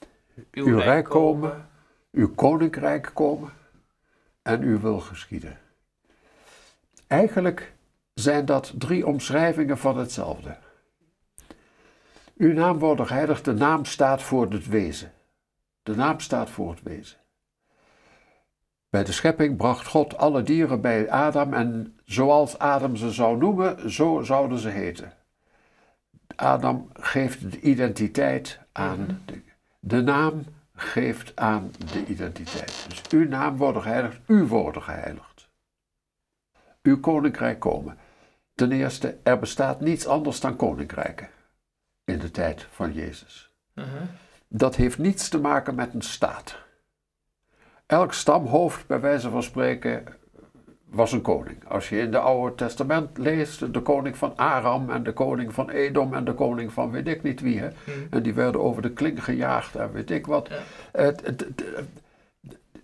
Uw 0.50 0.78
rijk 0.78 1.04
komen. 1.04 1.68
Uw 2.12 2.34
koninkrijk 2.34 3.10
komen 3.14 3.50
en 4.42 4.62
uw 4.62 4.80
wil 4.80 5.00
geschieden. 5.00 5.58
Eigenlijk 7.06 7.72
zijn 8.14 8.44
dat 8.44 8.72
drie 8.78 9.06
omschrijvingen 9.06 9.78
van 9.78 9.98
hetzelfde. 9.98 10.56
Uw 12.36 12.52
naam 12.52 12.78
wordt 12.78 13.00
geheiligd, 13.00 13.44
de 13.44 13.54
naam 13.54 13.84
staat 13.84 14.22
voor 14.22 14.50
het 14.50 14.66
wezen. 14.66 15.12
De 15.82 15.94
naam 15.94 16.20
staat 16.20 16.50
voor 16.50 16.70
het 16.70 16.82
wezen. 16.82 17.18
Bij 18.90 19.04
de 19.04 19.12
schepping 19.12 19.56
bracht 19.56 19.86
God 19.86 20.16
alle 20.16 20.42
dieren 20.42 20.80
bij 20.80 21.10
Adam 21.10 21.52
en 21.54 21.98
zoals 22.04 22.58
Adam 22.58 22.96
ze 22.96 23.10
zou 23.10 23.36
noemen, 23.36 23.90
zo 23.90 24.22
zouden 24.22 24.58
ze 24.58 24.68
heten. 24.68 25.12
Adam 26.36 26.88
geeft 26.92 27.50
de 27.50 27.60
identiteit 27.60 28.60
aan. 28.72 29.22
De, 29.24 29.45
de 29.86 30.02
naam 30.02 30.44
geeft 30.74 31.36
aan 31.36 31.70
de 31.92 32.04
identiteit. 32.06 32.86
Dus 32.88 33.02
uw 33.10 33.28
naam 33.28 33.56
wordt 33.56 33.82
geheiligd, 33.82 34.20
u 34.26 34.44
wordt 34.44 34.82
geheiligd. 34.82 35.48
Uw 36.82 37.00
koninkrijk 37.00 37.60
komen. 37.60 37.98
Ten 38.54 38.72
eerste, 38.72 39.18
er 39.22 39.38
bestaat 39.38 39.80
niets 39.80 40.06
anders 40.06 40.40
dan 40.40 40.56
koninkrijken 40.56 41.28
in 42.04 42.18
de 42.18 42.30
tijd 42.30 42.66
van 42.70 42.92
Jezus. 42.92 43.52
Mhm. 43.74 44.04
Dat 44.48 44.76
heeft 44.76 44.98
niets 44.98 45.28
te 45.28 45.40
maken 45.40 45.74
met 45.74 45.94
een 45.94 46.02
staat. 46.02 46.58
Elk 47.86 48.12
stamhoofd, 48.12 48.86
bij 48.86 49.00
wijze 49.00 49.30
van 49.30 49.42
spreken, 49.42 50.04
was 50.90 51.12
een 51.12 51.22
koning. 51.22 51.64
Als 51.68 51.88
je 51.88 51.98
in 51.98 52.04
het 52.06 52.14
Oude 52.14 52.54
Testament 52.54 53.18
leest, 53.18 53.72
de 53.72 53.80
koning 53.80 54.16
van 54.16 54.36
Aram 54.36 54.90
en 54.90 55.02
de 55.02 55.12
koning 55.12 55.54
van 55.54 55.70
Edom 55.70 56.14
en 56.14 56.24
de 56.24 56.34
koning 56.34 56.72
van 56.72 56.90
weet 56.90 57.06
ik 57.08 57.22
niet 57.22 57.40
wie. 57.40 57.58
Hè? 57.58 57.68
Mhm. 57.68 57.90
En 58.10 58.22
die 58.22 58.34
werden 58.34 58.60
over 58.62 58.82
de 58.82 58.90
klink 58.92 59.20
gejaagd 59.20 59.74
en 59.74 59.92
weet 59.92 60.10
ik 60.10 60.26
wat. 60.26 60.48
Ja. 60.48 60.58
Het, 61.02 61.26
het, 61.26 61.40
het- 61.40 61.64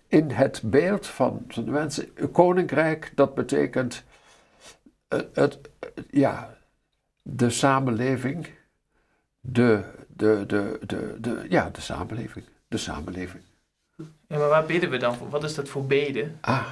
in 0.07 0.29
het 0.31 0.61
beeld 0.63 1.07
van 1.07 1.45
de 1.47 1.61
mensen, 1.71 2.31
koninkrijk, 2.31 3.11
dat 3.15 3.35
betekent 3.35 4.03
het, 5.07 5.27
het- 5.33 5.59
ja, 6.11 6.57
de 7.21 7.49
samenleving, 7.49 8.47
de, 9.39 9.83
de, 10.07 10.43
de, 10.47 10.79
de, 10.85 11.15
de, 11.19 11.45
ja, 11.49 11.69
de 11.69 11.81
samenleving, 11.81 12.45
de 12.67 12.77
samenleving. 12.77 13.43
Ja, 14.27 14.37
maar 14.37 14.47
waar 14.49 14.65
bidden 14.65 14.89
we 14.89 14.97
dan 14.97 15.15
voor? 15.15 15.29
Wat 15.29 15.43
is 15.43 15.55
dat 15.55 15.69
voor 15.69 15.85
beden? 15.85 16.37
Ah, 16.41 16.67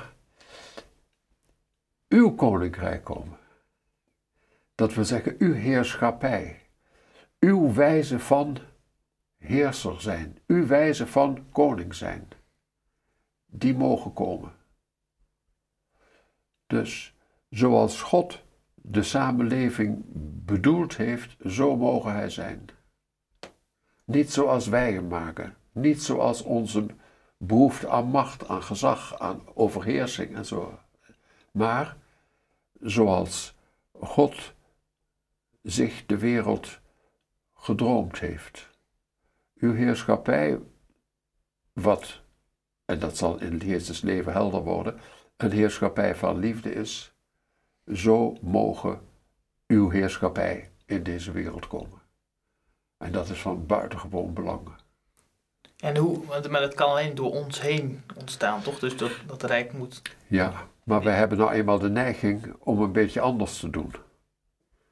uw 2.11 2.35
koninkrijk 2.35 3.03
komen. 3.03 3.37
Dat 4.75 4.93
wil 4.93 5.05
zeggen, 5.05 5.35
uw 5.37 5.53
heerschappij, 5.53 6.59
uw 7.39 7.73
wijze 7.73 8.19
van 8.19 8.57
heerser 9.37 10.01
zijn, 10.01 10.37
uw 10.47 10.67
wijze 10.67 11.07
van 11.07 11.45
koning 11.51 11.95
zijn, 11.95 12.27
die 13.45 13.75
mogen 13.75 14.13
komen. 14.13 14.53
Dus 16.67 17.15
zoals 17.49 18.01
God 18.01 18.41
de 18.75 19.03
samenleving 19.03 20.03
bedoeld 20.45 20.97
heeft, 20.97 21.35
zo 21.45 21.75
mogen 21.77 22.13
hij 22.13 22.29
zijn. 22.29 22.65
Niet 24.05 24.31
zoals 24.31 24.67
wij 24.67 24.93
hem 24.93 25.07
maken, 25.07 25.55
niet 25.71 26.03
zoals 26.03 26.41
onze 26.41 26.85
behoefte 27.37 27.89
aan 27.89 28.07
macht, 28.07 28.47
aan 28.47 28.63
gezag, 28.63 29.19
aan 29.19 29.41
overheersing 29.53 30.35
en 30.35 30.45
zo. 30.45 30.79
Maar 31.51 31.97
zoals 32.81 33.55
God 33.99 34.53
zich 35.61 36.05
de 36.05 36.17
wereld 36.17 36.79
gedroomd 37.53 38.19
heeft. 38.19 38.69
Uw 39.55 39.73
heerschappij, 39.73 40.59
wat, 41.73 42.21
en 42.85 42.99
dat 42.99 43.17
zal 43.17 43.39
in 43.39 43.57
Jezus 43.57 44.01
leven 44.01 44.31
helder 44.31 44.63
worden, 44.63 44.99
een 45.37 45.51
heerschappij 45.51 46.15
van 46.15 46.37
liefde 46.37 46.73
is, 46.73 47.13
zo 47.93 48.37
mogen 48.41 49.01
uw 49.67 49.89
heerschappij 49.89 50.71
in 50.85 51.03
deze 51.03 51.31
wereld 51.31 51.67
komen. 51.67 52.01
En 52.97 53.11
dat 53.11 53.29
is 53.29 53.41
van 53.41 53.65
buitengewoon 53.65 54.33
belang. 54.33 54.69
En 55.77 55.97
hoe, 55.97 56.25
maar 56.25 56.61
dat 56.61 56.73
kan 56.73 56.89
alleen 56.89 57.15
door 57.15 57.31
ons 57.31 57.61
heen 57.61 58.03
ontstaan, 58.15 58.61
toch? 58.61 58.79
Dus 58.79 58.97
dat, 58.97 59.11
dat 59.27 59.43
rijk 59.43 59.73
moet. 59.73 60.01
Ja, 60.27 60.67
maar 60.83 61.03
wij 61.03 61.15
hebben 61.15 61.37
nou 61.37 61.51
eenmaal 61.51 61.79
de 61.79 61.89
neiging 61.89 62.55
om 62.59 62.81
een 62.81 62.91
beetje 62.91 63.19
anders 63.21 63.59
te 63.59 63.69
doen. 63.69 63.93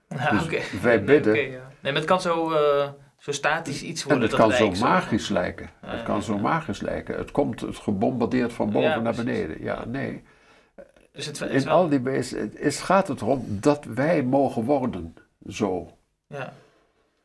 Ja, 0.07 0.31
Dus 0.31 0.71
wij 0.81 1.03
bidden. 1.03 1.35
ja. 1.35 1.71
Nee, 1.79 1.91
maar 1.91 2.01
het 2.01 2.05
kan 2.05 2.21
zo, 2.21 2.51
eh, 2.51 2.89
zo 3.17 3.31
statisch 3.31 3.81
iets 3.81 4.01
En 4.01 4.07
worden. 4.09 4.29
het 4.29 4.37
dat 4.37 4.47
kan 4.57 4.73
zo 4.75 4.85
magisch 4.85 5.29
lijken. 5.29 5.69
Ja, 5.81 5.87
Het 5.89 6.03
kan 6.03 6.23
zo 6.23 6.37
magisch 6.37 6.81
lijken. 6.81 7.17
Het 7.17 7.31
komt 7.31 7.59
het 7.61 7.77
gebombardeerd 7.77 8.53
van 8.53 8.69
boven 8.71 9.03
naar 9.03 9.15
beneden. 9.15 9.63
Ja, 9.63 9.85
nee. 9.85 10.23
Dus 11.11 11.25
het 11.25 11.41
In 11.41 11.63
wel, 11.63 11.73
al 11.73 11.89
die 11.89 11.99
wezen 11.99 12.39
het 12.39 12.55
is, 12.55 12.79
gaat 12.79 13.07
het 13.07 13.21
erom 13.21 13.45
dat 13.47 13.85
wij 13.85 14.23
mogen 14.23 14.63
worden 14.63 15.15
zo. 15.47 15.97
ja. 16.27 16.53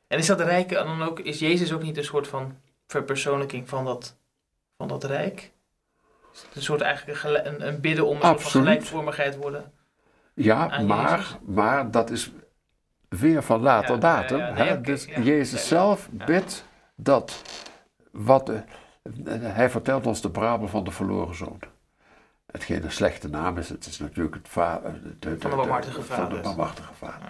En 0.09 0.18
is 0.18 0.26
dat 0.26 0.40
rijk 0.40 0.68
dan 0.73 1.02
ook, 1.02 1.21
is 1.21 1.38
Jezus 1.38 1.73
ook 1.73 1.83
niet 1.83 1.97
een 1.97 2.04
soort 2.04 2.28
van 2.28 2.56
verpersoonlijking 2.87 3.68
van 3.68 3.85
dat, 3.85 4.16
van 4.76 4.88
dat 4.88 5.04
rijk? 5.04 5.52
Is 6.35 6.43
het 6.43 6.57
een 6.57 6.62
soort 6.62 6.81
eigenlijk 6.81 7.23
een, 7.23 7.47
een, 7.47 7.67
een 7.69 7.81
bidden 7.81 8.07
om 8.07 8.17
een 8.17 8.23
soort 8.23 8.43
van 8.43 8.50
gelijkvormigheid 8.61 9.37
worden? 9.37 9.73
Ja, 10.35 10.81
maar, 10.83 11.19
Jezus. 11.19 11.37
maar 11.47 11.91
dat 11.91 12.11
is 12.11 12.33
weer 13.09 13.43
van 13.43 13.61
later 13.61 13.95
Ja, 13.95 14.00
datum. 14.00 14.38
ja, 14.38 14.53
nee, 14.53 14.81
dus. 14.81 15.05
Jezus 15.05 15.69
zelf 15.69 16.09
bidt 16.12 16.64
dat 16.97 17.43
wat. 18.11 18.47
de- 18.47 18.62
hij 19.31 19.71
vertelt 19.71 20.07
ons 20.07 20.21
de 20.21 20.31
parabel 20.31 20.69
van 20.69 20.85
de 20.85 20.91
verloren 20.91 21.35
zoon. 21.35 21.59
Hetgeen 22.53 22.85
een 22.85 22.93
slechte 22.93 23.29
naam 23.29 23.59
is, 23.59 23.69
het 23.69 23.87
is 23.87 23.99
natuurlijk 23.99 24.35
het 24.35 24.49
va- 24.49 24.81
de, 25.03 25.19
de, 25.19 25.37
Van 25.41 25.50
de 25.50 25.57
barmhartige 25.57 26.03
van 26.03 26.17
vader. 26.17 26.37
de 26.37 26.43
barmhartige 26.43 26.95
vader. 26.95 27.29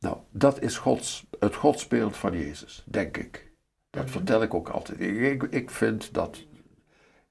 Nou, 0.00 0.16
dat 0.30 0.60
is 0.60 0.76
Gods, 0.78 1.26
het 1.40 1.54
godsbeeld 1.54 2.16
van 2.16 2.32
Jezus, 2.38 2.82
denk 2.86 3.16
ik. 3.16 3.50
Dat 3.90 4.02
Mhm. 4.02 4.12
vertel 4.12 4.42
ik 4.42 4.54
ook 4.54 4.68
altijd. 4.68 5.00
Ik, 5.00 5.42
ik 5.42 5.70
vind 5.70 6.14
dat 6.14 6.38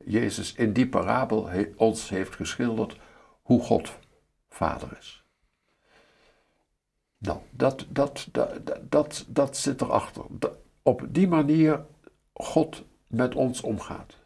Jezus 0.06 0.54
in 0.54 0.74
die 0.74 0.90
parabel 0.90 1.50
ons 1.76 2.10
heeft 2.10 2.36
geschilderd 2.36 2.98
hoe 3.42 3.62
God 3.62 3.98
vader 4.50 4.98
is. 4.98 5.24
Nou, 7.18 7.40
dat, 7.52 7.86
dat, 7.90 8.28
dat, 8.32 8.60
dat, 8.64 8.92
dat, 8.92 9.26
dat 9.28 9.58
zit 9.58 9.82
erachter. 9.82 10.24
Da- 10.30 10.56
Op 10.82 11.06
die 11.10 11.28
manier 11.28 11.86
God 12.34 12.84
met 13.08 13.36
ons 13.36 13.62
omgaat. 13.62 14.18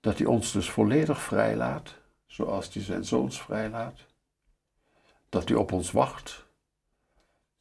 Dat 0.00 0.18
hij 0.18 0.26
ons 0.26 0.52
dus 0.52 0.70
volledig 0.70 1.20
vrijlaat, 1.22 1.94
zoals 2.26 2.74
hij 2.74 2.82
zijn 2.82 3.04
zoons 3.04 3.42
vrijlaat. 3.42 4.06
Dat 5.28 5.48
hij 5.48 5.56
op 5.56 5.72
ons 5.72 5.90
wacht. 5.90 6.46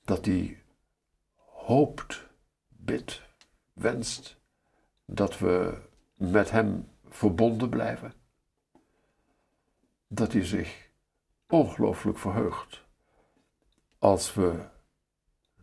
Dat 0.01 0.25
hij 0.25 0.63
hoopt, 1.45 2.27
bidt, 2.67 3.21
wenst 3.73 4.36
dat 5.09 5.37
we 5.37 5.77
met 6.13 6.51
hem 6.51 6.87
verbonden 7.09 7.69
blijven. 7.69 8.13
Dat 10.07 10.33
hij 10.33 10.45
zich 10.45 10.89
ongelooflijk 11.47 12.17
verheugt 12.17 12.83
als 13.99 14.33
we 14.33 14.59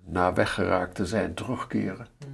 na 0.00 0.32
weggeraakt 0.32 0.94
te 0.94 1.06
zijn 1.06 1.34
terugkeren 1.34 2.08
Mhm. 2.18 2.30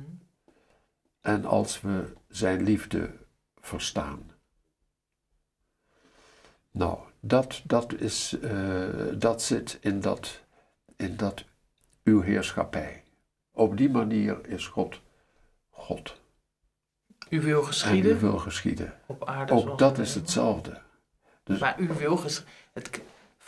en 1.20 1.44
als 1.44 1.80
we 1.80 2.16
zijn 2.28 2.62
liefde 2.62 3.16
verstaan. 3.60 4.30
Nou, 6.70 6.98
dat, 7.20 7.62
dat, 7.64 7.92
is, 7.92 8.38
eh, 8.38 8.88
dat 9.18 9.42
zit 9.42 9.78
in 9.80 10.00
dat, 10.00 10.40
in 10.96 11.16
dat 11.16 11.44
uw 12.04 12.20
heerschappij. 12.20 13.04
Op 13.50 13.76
die 13.76 13.90
manier 13.90 14.46
is 14.46 14.66
God 14.66 15.00
God. 15.70 16.19
U 17.30 17.40
wil 17.40 17.58
En 17.60 17.66
geschieden 17.66 18.16
u 18.16 18.18
wil 18.20 18.38
geschieden. 18.38 18.92
op 19.06 19.28
aarde. 19.28 19.52
Ook 19.52 19.78
dat 19.78 19.98
is 19.98 20.12
de 20.12 20.20
hetzelfde. 20.20 20.78
Dus 21.44 21.58
Maar 21.58 21.80
u 21.80 21.88
wil 21.98 22.22
het, 22.72 23.00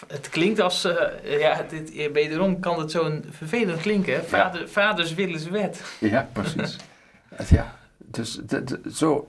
het 0.07 0.29
klinkt 0.29 0.61
als, 0.61 0.85
eh, 0.85 1.39
ja, 1.41 1.62
dit, 1.62 1.95
eh, 1.95 2.12
wederom 2.12 2.61
kan 2.61 2.79
het 2.79 2.91
zo 2.91 3.21
vervelend 3.31 3.81
klinken. 3.81 4.25
Vader, 4.25 4.69
Vaders 4.69 5.15
wil 5.15 5.29
is 5.29 5.49
wet. 5.49 5.97
Ja, 6.01 6.29
precies. 6.33 6.77
Ja, 7.49 7.77
dus 7.99 8.41
zo, 8.93 9.27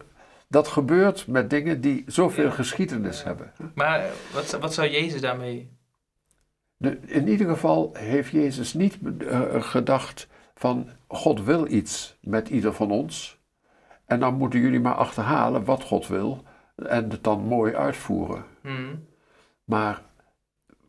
dat 0.48 0.68
gebeurt 0.68 1.28
met 1.28 1.50
dingen 1.50 1.82
die 1.82 2.04
zoveel 2.08 2.46
Ja. 2.46 2.52
geschiedenis 2.52 3.24
hebben. 3.24 3.52
Maar 3.76 4.06
wat, 4.34 4.52
wat 4.60 4.74
zou 4.74 4.90
Jezus 4.90 5.22
daarmee? 5.22 5.72
De- 6.78 7.00
in 7.06 7.28
ieder 7.28 7.48
geval 7.50 7.90
heeft 7.94 8.32
Jezus 8.32 8.74
niet 8.74 8.98
eh, 9.28 9.64
gedacht 9.64 10.28
van 10.56 10.90
God 11.08 11.44
wil 11.44 11.68
iets 11.72 12.16
met 12.22 12.50
ieder 12.50 12.74
van 12.74 12.92
ons 12.92 13.38
En 14.06 14.20
dan 14.20 14.34
moeten 14.34 14.60
jullie 14.60 14.80
maar 14.80 14.96
achterhalen 14.96 15.64
wat 15.64 15.84
God 15.84 16.08
wil 16.08 16.44
en 16.76 17.10
het 17.10 17.24
dan 17.24 17.42
mooi 17.42 17.76
uitvoeren. 17.76 18.46
Hmm. 18.62 19.06
Maar 19.64 20.02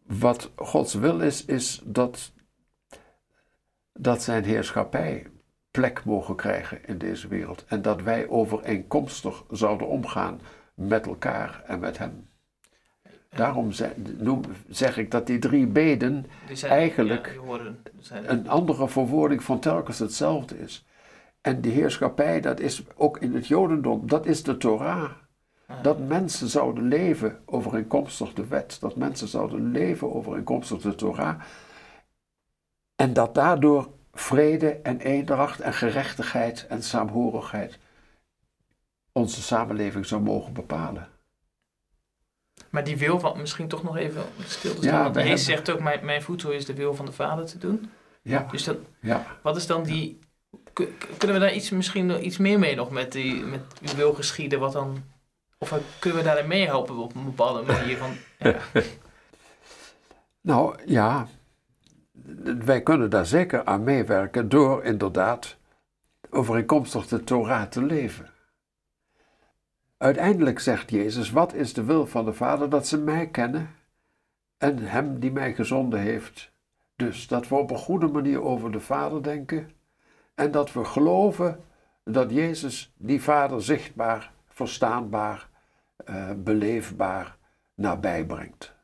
wat 0.07 0.51
Gods 0.57 0.95
wil 0.95 1.21
is, 1.21 1.45
is 1.45 1.81
dat, 1.85 2.33
dat 3.93 4.23
zijn 4.23 4.45
heerschappij 4.45 5.27
plek 5.71 6.05
mogen 6.05 6.37
krijgen 6.37 6.87
in 6.87 6.99
deze 6.99 7.29
wereld. 7.29 7.65
En 7.69 7.83
dat 7.83 8.03
wij 8.03 8.29
overeenkomstig 8.29 9.45
zouden 9.51 9.89
omgaan 9.89 10.41
met 10.75 11.07
elkaar 11.07 11.63
en 11.67 11.81
met 11.81 11.99
Hem. 11.99 12.29
Daarom 13.29 13.73
zeg, 14.69 14.97
ik 14.97 15.11
dat 15.11 15.27
die 15.27 15.39
drie 15.39 15.67
beden 15.67 16.27
Die 16.47 16.57
zijn, 16.57 16.73
Eigenlijk 16.73 17.27
ja, 17.27 17.33
die 17.33 17.41
horen, 17.41 17.83
zijn, 17.99 18.31
een 18.31 18.49
andere 18.49 18.89
verwoording 18.89 19.43
van 19.43 19.61
telkens 19.61 19.99
hetzelfde 19.99 20.59
is. 20.59 20.87
En 21.45 21.61
die 21.61 21.73
heerschappij, 21.73 22.41
dat 22.41 22.61
is 22.61 22.83
ook 22.97 23.19
in 23.19 23.35
het 23.35 23.47
Jodendom, 23.47 24.09
dat 24.09 24.27
is 24.27 24.43
de 24.43 24.57
Torah. 24.57 25.11
Ah. 25.67 25.83
Dat 25.83 25.99
mensen 25.99 26.49
zouden 26.49 26.89
leven 26.89 27.43
overeenkomstig 27.47 28.33
de 28.33 28.47
wet. 28.47 28.77
Dat 28.81 28.97
mensen 28.97 29.29
zouden 29.29 29.71
leven 29.71 30.15
overeenkomstig 30.15 30.81
de 30.81 30.95
Torah. 30.95 31.41
En 32.97 33.13
dat 33.13 33.35
daardoor 33.35 33.89
vrede 34.13 34.71
en 34.71 35.01
eendracht 35.01 35.61
en 35.61 35.73
gerechtigheid 35.75 36.67
en 36.69 36.83
saamhorigheid 36.83 37.79
onze 39.13 39.43
samenleving 39.43 40.07
zou 40.07 40.23
mogen 40.23 40.53
bepalen. 40.53 41.09
Maar 42.71 42.85
die 42.85 42.97
wil 42.99 43.21
van, 43.21 43.41
misschien 43.41 43.69
toch 43.69 43.83
nog 43.83 43.97
even 43.97 44.23
stil 44.45 44.75
te 44.75 44.81
Ja, 44.83 44.87
staan. 44.89 45.03
want 45.03 45.15
wij 45.15 45.27
Jezus 45.29 45.47
hebben- 45.47 45.65
zegt 45.67 45.79
ook, 45.79 45.85
mijn, 45.85 46.05
mijn 46.05 46.23
voedsel 46.23 46.51
is 46.51 46.67
de 46.67 46.75
wil 46.75 46.95
van 46.95 47.07
de 47.07 47.13
Vader 47.13 47.47
te 47.47 47.59
doen. 47.59 47.91
Ja, 48.23 48.47
Dus 48.51 48.65
dan, 48.65 48.77
ja. 49.01 49.27
wat 49.43 49.57
is 49.57 49.67
dan 49.67 49.83
die... 49.83 50.19
Kunnen 51.19 51.37
we 51.37 51.39
daar 51.39 51.55
iets, 51.55 51.71
misschien 51.71 52.27
iets 52.27 52.39
meer 52.39 52.59
mee 52.59 52.75
nog 52.75 52.91
met, 52.91 53.13
die, 53.13 53.43
met 53.43 53.61
uw 53.83 53.97
wil 53.97 54.15
geschieden? 54.15 54.61
Wat 54.61 54.73
dan, 54.73 55.05
of 55.59 55.81
kunnen 55.99 56.19
we 56.19 56.25
daarin 56.25 56.49
meehelpen 56.49 56.97
op 56.97 57.15
een 57.15 57.25
bepaalde 57.25 57.63
manier? 57.63 57.97
Van. 57.97 58.17
Nou 60.45 60.79
ja, 60.87 61.27
wij 62.59 62.83
kunnen 62.83 63.11
daar 63.11 63.27
zeker 63.27 63.65
aan 63.65 63.85
meewerken 63.85 64.49
door 64.49 64.85
inderdaad 64.85 65.57
overeenkomstig 66.31 67.07
de 67.07 67.25
Torah 67.25 67.63
te 67.63 67.83
leven. 67.83 68.31
Uiteindelijk 69.97 70.61
zegt 70.61 70.91
Jezus, 70.91 71.31
wat 71.31 71.55
is 71.55 71.73
de 71.73 71.85
wil 71.85 72.07
van 72.07 72.25
de 72.25 72.33
Vader? 72.33 72.71
Dat 72.71 72.87
ze 72.87 72.99
mij 72.99 73.29
kennen 73.29 73.71
en 74.59 74.79
Hem 74.79 75.21
die 75.21 75.33
mij 75.33 75.55
gezonden 75.55 76.01
heeft. 76.01 76.53
Dus 76.97 77.27
dat 77.29 77.49
we 77.49 77.55
op 77.55 77.71
een 77.71 77.79
goede 77.79 78.07
manier 78.07 78.43
over 78.43 78.73
de 78.73 78.81
Vader 78.81 79.23
denken 79.23 79.71
en 80.35 80.51
dat 80.51 80.73
we 80.73 80.85
geloven 80.85 81.65
dat 82.05 82.31
Jezus 82.31 82.93
die 82.97 83.23
Vader 83.23 83.63
zichtbaar, 83.63 84.33
verstaanbaar, 84.49 85.49
eh, 85.97 86.31
beleefbaar 86.37 87.37
nabij 87.75 88.25
brengt. 88.25 88.75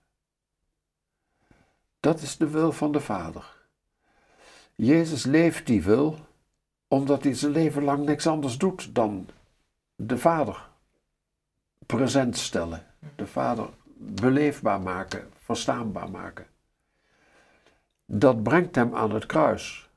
Dat 2.01 2.21
is 2.21 2.37
de 2.37 2.49
wil 2.49 2.73
van 2.73 2.93
de 2.93 3.01
Vader. 3.01 3.59
Jezus 4.75 5.25
leeft 5.25 5.67
die 5.67 5.83
wil 5.83 6.19
omdat 6.89 7.23
hij 7.23 7.35
zijn 7.35 7.53
leven 7.53 7.83
lang 7.83 8.05
niks 8.05 8.27
anders 8.27 8.59
doet 8.59 8.95
dan 8.95 9.29
de 9.95 10.19
Vader 10.19 10.69
present 11.87 12.37
stellen, 12.37 12.87
de 13.17 13.27
Vader 13.27 13.69
beleefbaar 13.97 14.81
maken, 14.81 15.31
verstaanbaar 15.37 16.11
maken. 16.11 16.47
Dat 18.05 18.43
brengt 18.43 18.75
hem 18.75 18.95
aan 18.95 19.11
het 19.11 19.27
kruis. 19.27 19.90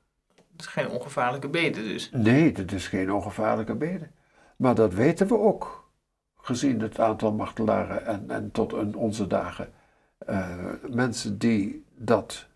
Is 0.63 0.69
geen 0.69 0.89
ongevaarlijke 0.89 1.47
bede 1.49 1.81
dus. 1.83 2.09
Nee, 2.11 2.51
dat 2.51 2.71
is 2.71 2.87
geen 2.87 3.11
ongevaarlijke 3.11 3.75
bede. 3.75 4.09
Maar 4.55 4.75
dat 4.75 4.93
weten 4.93 5.27
we 5.27 5.37
ook, 5.37 5.89
gezien 6.37 6.79
het 6.81 6.99
aantal 6.99 7.31
martelaren 7.33 8.05
en, 8.05 8.29
en 8.29 8.51
tot 8.51 8.73
in 8.73 8.95
onze 8.95 9.27
dagen. 9.27 9.73
Eh, 10.17 10.57
mensen 10.89 11.37
die 11.37 11.85
dat 11.95 12.47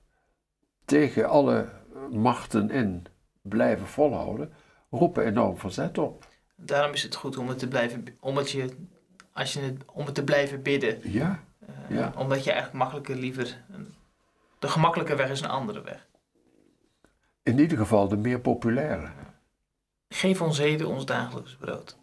tegen 0.86 1.30
alle 1.30 1.70
machten 2.12 2.70
in 2.70 3.06
blijven 3.42 3.88
volhouden, 3.88 4.54
roepen 4.90 5.26
enorm 5.26 5.58
verzet 5.58 5.98
op. 5.98 6.26
Daarom 6.56 6.94
is 6.94 7.04
het 7.04 7.16
goed 7.16 7.38
om 7.38 7.48
het 7.48 7.60
te 7.60 7.68
blijven, 7.68 8.06
om 8.20 8.38
het 8.38 8.52
je, 8.52 8.70
als 9.34 9.54
je 9.54 9.60
het, 9.60 9.84
om 9.94 10.06
het 10.06 10.16
te 10.16 10.24
blijven 10.24 10.62
bidden. 10.62 11.00
Ja, 11.12 11.40
Eh, 11.60 11.98
Ja. 11.98 12.14
Omdat 12.18 12.44
je 12.44 12.52
eigenlijk 12.52 12.80
makkelijker 12.80 13.16
liever, 13.16 13.64
de 14.60 14.68
gemakkelijke 14.68 15.16
weg 15.16 15.30
is 15.30 15.42
een 15.42 15.50
andere 15.50 15.82
weg. 15.82 16.07
In 17.48 17.60
ieder 17.60 17.78
geval 17.78 18.08
de 18.08 18.18
meer 18.18 18.40
populaire. 18.40 19.08
Geef 20.10 20.42
ons 20.42 20.58
heden 20.58 20.88
ons 20.88 21.06
dagelijks 21.06 21.56
brood. 21.56 21.98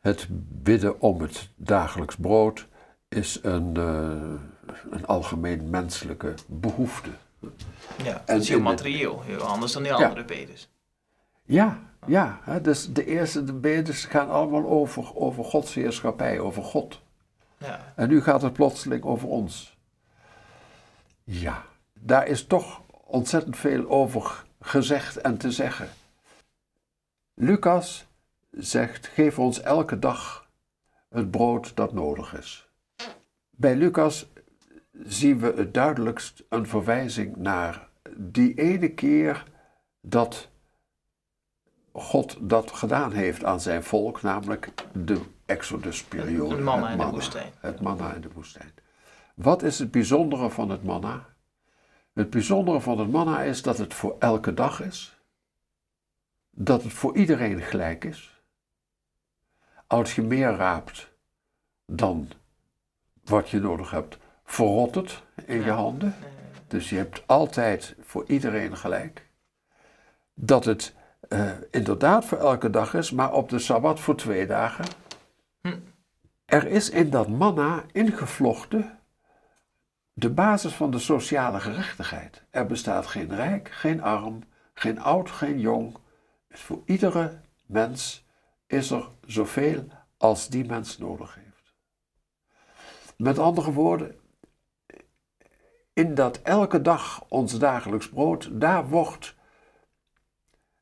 Het 0.00 0.26
bidden 0.62 1.00
om 1.00 1.20
het 1.20 1.48
dagelijks 1.56 2.16
brood 2.16 2.68
is 3.08 3.38
een, 3.42 3.76
eh, 3.76 4.74
een 4.90 5.06
algemeen 5.06 5.70
menselijke 5.70 6.34
behoefte. 6.46 7.10
Ja, 8.04 8.22
En 8.26 8.38
is 8.38 8.48
heel 8.48 8.60
materieel, 8.60 9.22
heel 9.22 9.40
anders 9.40 9.72
dan 9.72 9.82
die 9.82 9.92
Ja. 9.92 9.98
andere 9.98 10.24
bedes. 10.24 10.70
Ja, 11.44 11.80
ja. 12.06 12.40
Hè, 12.42 12.60
dus 12.60 12.92
de 12.92 13.04
eerste 13.06 13.44
de 13.44 13.52
bedes 13.52 14.04
gaan 14.04 14.30
allemaal 14.30 14.66
over, 14.68 15.16
over 15.16 15.44
Gods 15.44 15.74
heerschappij, 15.74 16.38
over 16.40 16.62
God. 16.62 17.00
Ja. 17.58 17.92
En 17.96 18.08
nu 18.08 18.22
gaat 18.22 18.42
het 18.42 18.52
plotseling 18.52 19.04
over 19.04 19.28
ons. 19.28 19.76
Ja, 21.24 21.64
daar 22.00 22.26
is 22.26 22.46
toch 22.46 22.80
ontzettend 23.12 23.56
veel 23.56 23.88
over 23.88 24.44
gezegd 24.60 25.16
en 25.16 25.36
te 25.36 25.50
zeggen. 25.50 25.88
Lucas 27.34 28.06
zegt: 28.50 29.06
geef 29.06 29.38
ons 29.38 29.60
elke 29.60 29.98
dag 29.98 30.48
het 31.08 31.30
brood 31.30 31.76
dat 31.76 31.92
nodig 31.92 32.38
is. 32.38 32.68
Bij 33.50 33.76
Lucas 33.76 34.26
zien 34.92 35.38
we 35.38 35.52
het 35.56 35.74
duidelijkst 35.74 36.44
een 36.48 36.66
verwijzing 36.66 37.36
naar 37.36 37.88
die 38.16 38.54
ene 38.54 38.88
keer 38.88 39.44
dat 40.00 40.48
God 41.92 42.36
dat 42.40 42.70
gedaan 42.70 43.12
heeft 43.12 43.44
aan 43.44 43.60
zijn 43.60 43.82
volk, 43.82 44.22
namelijk 44.22 44.72
de 44.92 45.20
Exodusperiode. 45.46 46.54
Het 46.54 46.64
manna 46.64 46.90
in 46.90 46.98
de 46.98 47.06
woestijn. 47.06 47.52
Het 47.60 47.80
manna 47.80 48.12
in 48.12 48.20
de 48.20 48.30
woestijn. 48.34 48.70
Wat 49.34 49.62
is 49.62 49.78
het 49.78 49.90
bijzondere 49.90 50.50
van 50.50 50.70
het 50.70 50.84
manna? 50.84 51.31
Het 52.12 52.30
bijzondere 52.30 52.80
van 52.80 52.98
het 52.98 53.10
manna 53.10 53.42
is 53.42 53.62
dat 53.62 53.78
het 53.78 53.94
voor 53.94 54.16
elke 54.18 54.54
dag 54.54 54.82
is, 54.82 55.20
dat 56.50 56.82
het 56.82 56.92
voor 56.92 57.16
iedereen 57.16 57.60
gelijk 57.60 58.04
is. 58.04 58.42
Als 59.86 60.14
je 60.14 60.22
meer 60.22 60.50
raapt 60.50 61.12
dan 61.86 62.28
wat 63.24 63.50
je 63.50 63.60
nodig 63.60 63.90
hebt, 63.90 64.18
verrot 64.44 64.94
het 64.94 65.22
in 65.46 65.62
je 65.62 65.70
handen. 65.70 66.14
Dus 66.68 66.90
je 66.90 66.96
hebt 66.96 67.22
altijd 67.26 67.94
voor 68.00 68.24
iedereen 68.26 68.76
gelijk. 68.76 69.28
Dat 70.34 70.64
het 70.64 70.94
eh, 71.28 71.50
inderdaad 71.70 72.24
voor 72.24 72.38
elke 72.38 72.70
dag 72.70 72.94
is, 72.94 73.10
maar 73.10 73.32
op 73.32 73.48
de 73.48 73.58
Sabbat 73.58 74.00
voor 74.00 74.16
twee 74.16 74.46
dagen. 74.46 74.84
Hm. 75.60 75.78
Er 76.44 76.66
is 76.66 76.90
in 76.90 77.10
dat 77.10 77.28
manna 77.28 77.84
ingevlochten 77.92 78.98
de 80.12 80.30
basis 80.30 80.74
van 80.74 80.90
de 80.90 80.98
sociale 80.98 81.60
gerechtigheid. 81.60 82.42
Er 82.50 82.66
bestaat 82.66 83.06
geen 83.06 83.34
rijk, 83.34 83.68
geen 83.70 84.02
arm, 84.02 84.42
geen 84.74 85.00
oud, 85.00 85.30
geen 85.30 85.60
jong. 85.60 85.96
Voor 86.50 86.82
iedere 86.84 87.40
mens 87.66 88.26
is 88.66 88.90
er 88.90 89.08
zoveel 89.26 89.84
als 90.16 90.48
die 90.48 90.64
mens 90.64 90.98
nodig 90.98 91.34
heeft. 91.34 91.74
Met 93.16 93.38
andere 93.38 93.72
woorden, 93.72 94.20
in 95.92 96.14
dat 96.14 96.40
elke 96.42 96.82
dag 96.82 97.24
ons 97.28 97.58
dagelijks 97.58 98.08
brood, 98.08 98.48
daar 98.60 98.88
wordt 98.88 99.34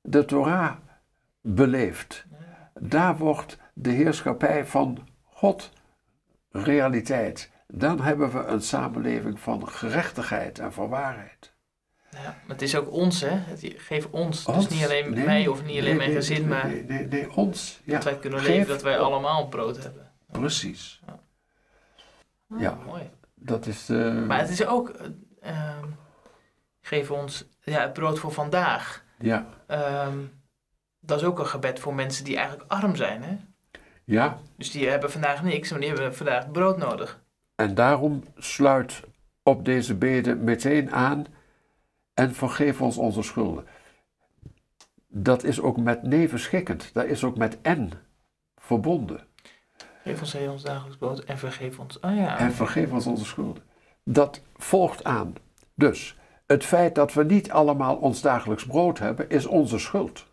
de 0.00 0.24
Torah 0.24 0.76
beleefd. 1.40 2.24
Daar 2.80 3.16
wordt 3.16 3.58
de 3.74 3.90
heerschappij 3.90 4.66
van 4.66 5.08
God 5.24 5.72
realiteit. 6.50 7.50
Dan 7.72 8.00
hebben 8.00 8.32
we 8.32 8.38
een 8.44 8.62
samenleving 8.62 9.40
van 9.40 9.68
gerechtigheid 9.68 10.58
en 10.58 10.72
van 10.72 10.88
waarheid. 10.88 11.52
ja, 12.10 12.20
maar 12.22 12.34
het 12.46 12.62
is 12.62 12.76
ook 12.76 12.92
ons, 12.92 13.20
hè? 13.20 13.28
Het, 13.30 13.72
geef 13.76 14.06
ons. 14.10 14.44
Ons? 14.46 14.68
Dus 14.68 14.76
niet 14.78 14.84
alleen 14.84 15.10
Nee, 15.10 15.24
mij 15.24 15.46
of 15.46 15.62
niet 15.64 15.70
alleen 15.78 15.84
nee, 15.84 15.94
mijn 15.94 16.08
nee, 16.08 16.16
gezin, 16.18 16.48
maar 16.48 16.66
Nee, 16.86 17.32
ons. 17.34 17.80
Ja, 17.84 17.92
dat 17.94 18.04
wij 18.04 18.18
kunnen 18.18 18.38
Geef 18.38 18.48
leven, 18.48 18.68
dat 18.68 18.82
wij 18.82 18.98
allemaal 18.98 19.48
brood 19.48 19.82
hebben. 19.82 20.10
Precies. 20.30 21.00
Ah, 21.06 22.60
Ja. 22.60 22.74
Mooi. 22.86 23.10
Dat 23.34 23.66
is 23.66 23.86
de... 23.86 24.24
Maar 24.26 24.38
het 24.38 24.48
is 24.50 24.66
ook, 24.66 24.88
eh, 24.88 25.06
ehm, 25.40 25.84
geef 26.80 27.10
ons 27.10 27.44
ja, 27.62 27.80
het 27.80 27.92
brood 27.92 28.18
voor 28.18 28.32
vandaag. 28.32 29.04
Ja, 29.18 29.46
Ehm, 29.66 30.18
dat 31.00 31.20
is 31.20 31.26
ook 31.26 31.38
een 31.38 31.46
gebed 31.46 31.78
voor 31.80 31.94
mensen 31.94 32.24
die 32.24 32.36
eigenlijk 32.36 32.70
arm 32.72 32.96
zijn, 32.96 33.22
hè? 33.22 33.36
ja. 34.04 34.38
Dus 34.56 34.70
die 34.70 34.88
hebben 34.88 35.10
vandaag 35.10 35.42
niks, 35.42 35.70
maar 35.70 35.80
die 35.80 35.88
hebben 35.88 36.14
vandaag 36.14 36.50
brood 36.50 36.76
nodig. 36.76 37.20
En 37.60 37.74
daarom 37.74 38.22
sluit 38.36 39.02
op 39.42 39.64
deze 39.64 39.94
bede 39.94 40.34
meteen 40.34 40.92
aan 40.92 41.26
en 42.14 42.34
vergeef 42.34 42.80
ons 42.80 42.96
onze 42.96 43.22
schulden. 43.22 43.64
dat 45.08 45.44
is 45.44 45.60
ook 45.60 45.76
met 45.76 46.02
nevenschikkend. 46.02 46.90
Dat 46.92 47.04
is 47.04 47.24
ook 47.24 47.36
met 47.36 47.60
en 47.62 47.90
verbonden. 48.56 49.26
Geef 50.04 50.20
ons 50.20 50.34
ons 50.34 50.62
dagelijks 50.62 50.96
brood 50.96 51.24
en 51.24 51.38
vergeef 51.38 51.78
ons. 51.78 52.00
Oh 52.00 52.16
ja. 52.16 52.38
En 52.38 52.52
vergeef 52.52 52.92
ons 52.92 53.06
onze 53.06 53.24
schulden. 53.24 53.62
Dat 54.04 54.42
volgt 54.56 55.04
aan. 55.04 55.34
Dus 55.74 56.18
het 56.46 56.64
feit 56.64 56.94
dat 56.94 57.12
we 57.12 57.24
niet 57.24 57.50
allemaal 57.50 57.96
ons 57.96 58.20
dagelijks 58.20 58.66
brood 58.66 58.98
hebben, 58.98 59.28
is 59.30 59.46
onze 59.46 59.78
schuld. 59.78 60.26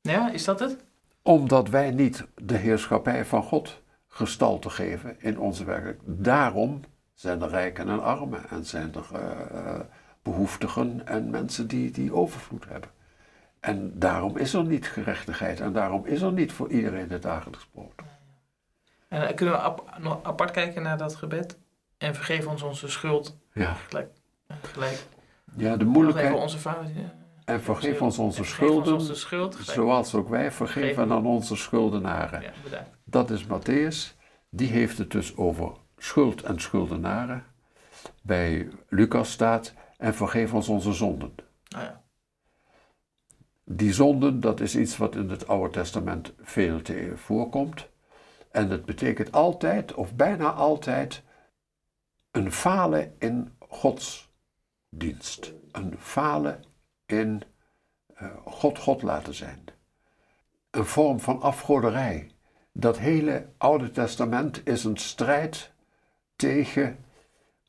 Ja, 0.00 0.30
is 0.30 0.44
dat 0.44 0.60
het? 0.60 0.84
Omdat 1.22 1.68
wij 1.68 1.90
niet 1.90 2.26
de 2.34 2.56
heerschappij 2.56 3.24
van 3.24 3.42
God 3.42 3.82
gestalte 4.18 4.70
geven 4.70 5.20
in 5.20 5.38
onze 5.38 5.64
werkelijkheid. 5.64 6.24
Daarom 6.24 6.80
zijn 7.14 7.42
er 7.42 7.48
rijken 7.48 7.88
en 7.88 8.02
armen 8.02 8.50
en 8.50 8.64
zijn 8.64 8.94
er 8.94 9.06
uh, 9.12 9.80
behoeftigen 10.22 11.06
en 11.06 11.30
mensen 11.30 11.68
die, 11.68 11.90
die 11.90 12.14
overvloed 12.14 12.68
hebben. 12.68 12.90
En 13.60 13.98
daarom 13.98 14.36
is 14.36 14.54
er 14.54 14.64
niet 14.64 14.86
gerechtigheid 14.88 15.60
en 15.60 15.72
daarom 15.72 16.06
is 16.06 16.20
er 16.20 16.32
niet 16.32 16.52
voor 16.52 16.70
iedereen 16.70 17.10
het 17.10 17.22
dagelijks 17.22 17.66
brood. 17.66 17.92
En 19.08 19.34
kunnen 19.34 19.54
we 19.54 19.82
nog 19.98 20.22
apart 20.22 20.50
kijken 20.50 20.82
naar 20.82 20.98
dat 20.98 21.14
gebed? 21.14 21.58
En 21.98 22.14
vergeef 22.14 22.46
ons 22.46 22.62
onze 22.62 22.88
schuld. 22.88 23.36
Ja. 23.52 23.72
Gelijk. 23.72 24.10
gelijk. 24.62 25.06
Ja, 25.56 25.76
de 25.76 25.84
moeilijkheid. 25.84 26.34
Onze 26.34 26.58
fouten. 26.58 27.12
En 27.44 27.62
vergeef 27.62 28.02
ons 28.02 28.18
onze 28.18 28.44
schulden, 28.44 29.16
zoals 29.60 30.14
ook 30.14 30.28
wij 30.28 30.52
vergeven 30.52 31.12
aan 31.12 31.26
onze 31.26 31.56
schuldenaren. 31.56 32.42
Ja, 32.42 32.52
dat 33.10 33.30
is 33.30 33.44
Matthäus. 33.44 34.16
Die 34.50 34.68
heeft 34.68 34.98
het 34.98 35.10
dus 35.10 35.36
over 35.36 35.72
schuld 35.96 36.42
en 36.42 36.60
schuldenaren. 36.60 37.44
Bij 38.22 38.68
Lucas 38.88 39.30
staat, 39.30 39.74
en 39.96 40.14
vergeef 40.14 40.54
ons 40.54 40.68
onze 40.68 40.92
zonden. 40.92 41.34
Ah, 41.68 41.82
ja. 41.82 42.02
Die 43.64 43.92
zonden, 43.92 44.40
dat 44.40 44.60
is 44.60 44.76
iets 44.76 44.96
wat 44.96 45.14
in 45.14 45.30
het 45.30 45.48
Oude 45.48 45.72
Testament 45.72 46.32
veel 46.40 46.82
te 46.82 47.12
voorkomt. 47.16 47.88
En 48.50 48.70
het 48.70 48.84
betekent 48.84 49.32
altijd, 49.32 49.94
of 49.94 50.14
bijna 50.14 50.52
altijd, 50.52 51.22
een 52.30 52.52
falen 52.52 53.14
in 53.18 53.56
Gods 53.58 54.32
dienst. 54.88 55.52
Een 55.72 55.94
falen 55.98 56.64
in 57.06 57.42
uh, 58.22 58.28
God 58.44 58.78
God 58.78 59.02
laten 59.02 59.34
zijn. 59.34 59.64
Een 60.70 60.86
vorm 60.86 61.20
van 61.20 61.40
afgoderij. 61.40 62.30
Dat 62.80 62.98
hele 62.98 63.46
Oude 63.56 63.90
Testament 63.90 64.60
is 64.64 64.84
een 64.84 64.96
strijd 64.96 65.72
tegen 66.36 66.96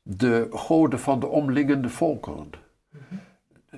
de 0.02 0.46
goden 0.50 1.00
van 1.00 1.20
de 1.20 1.26
omliggende 1.26 1.88
volkeren. 1.88 2.50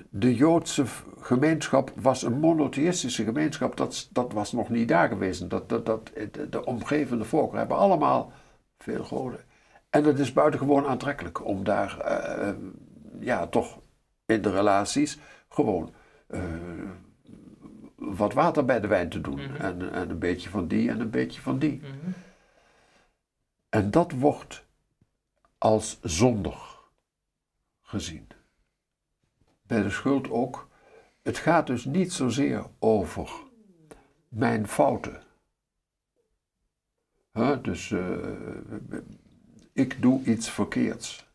De 0.09 0.35
Joodse 0.35 0.85
gemeenschap 1.19 1.91
was 1.95 2.23
een 2.23 2.39
monotheïstische 2.39 3.23
gemeenschap, 3.23 3.77
dat, 3.77 4.09
dat 4.11 4.33
was 4.33 4.51
nog 4.51 4.69
niet 4.69 4.87
daar 4.87 5.07
geweest. 5.07 5.49
Dat, 5.49 5.69
dat, 5.69 5.85
dat, 5.85 6.11
de, 6.49 6.65
omgevende 6.65 7.25
volkeren 7.25 7.59
hebben 7.59 7.77
allemaal 7.77 8.31
veel 8.77 9.03
goden. 9.03 9.39
En 9.89 10.03
het 10.03 10.19
is 10.19 10.33
buitengewoon 10.33 10.85
aantrekkelijk 10.85 11.45
om 11.45 11.63
daar, 11.63 11.97
uh, 12.05 12.49
ja, 13.19 13.47
toch 13.47 13.79
in 14.25 14.41
de 14.41 14.51
relaties 14.51 15.19
gewoon 15.49 15.93
uh, 16.27 16.41
wat 18.15 18.33
water 18.33 18.65
bij 18.65 18.79
de 18.79 18.87
wijn 18.87 19.09
te 19.09 19.21
doen. 19.21 19.41
Mhm. 19.41 19.55
en, 19.55 19.91
en, 19.91 20.09
een 20.09 20.19
beetje 20.19 20.49
van 20.49 20.67
die 20.67 20.89
en 20.89 20.99
een 20.99 21.09
beetje 21.09 21.41
van 21.41 21.59
die. 21.59 21.81
Mhm. 21.81 22.11
En 23.69 23.91
dat 23.91 24.11
wordt 24.11 24.65
als 25.57 25.99
zondig 26.01 26.81
gezien. 27.81 28.27
Bij 29.61 29.83
de 29.83 29.89
schuld 29.89 30.29
ook. 30.29 30.69
Het 31.21 31.37
gaat 31.37 31.67
dus 31.67 31.85
niet 31.85 32.13
zozeer 32.13 32.65
over 32.79 33.31
mijn 34.27 34.67
fouten. 34.67 35.23
dus 37.61 37.89
uh, 37.89 38.17
ik 39.73 40.01
doe 40.01 40.23
iets 40.23 40.49
verkeerds. 40.49 41.27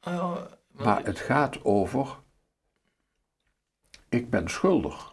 Oh, 0.00 0.36
maar 0.70 1.04
het 1.04 1.18
gaat 1.18 1.64
over 1.64 2.18
ik 4.10 4.30
ben 4.30 4.48
schuldig. 4.48 5.09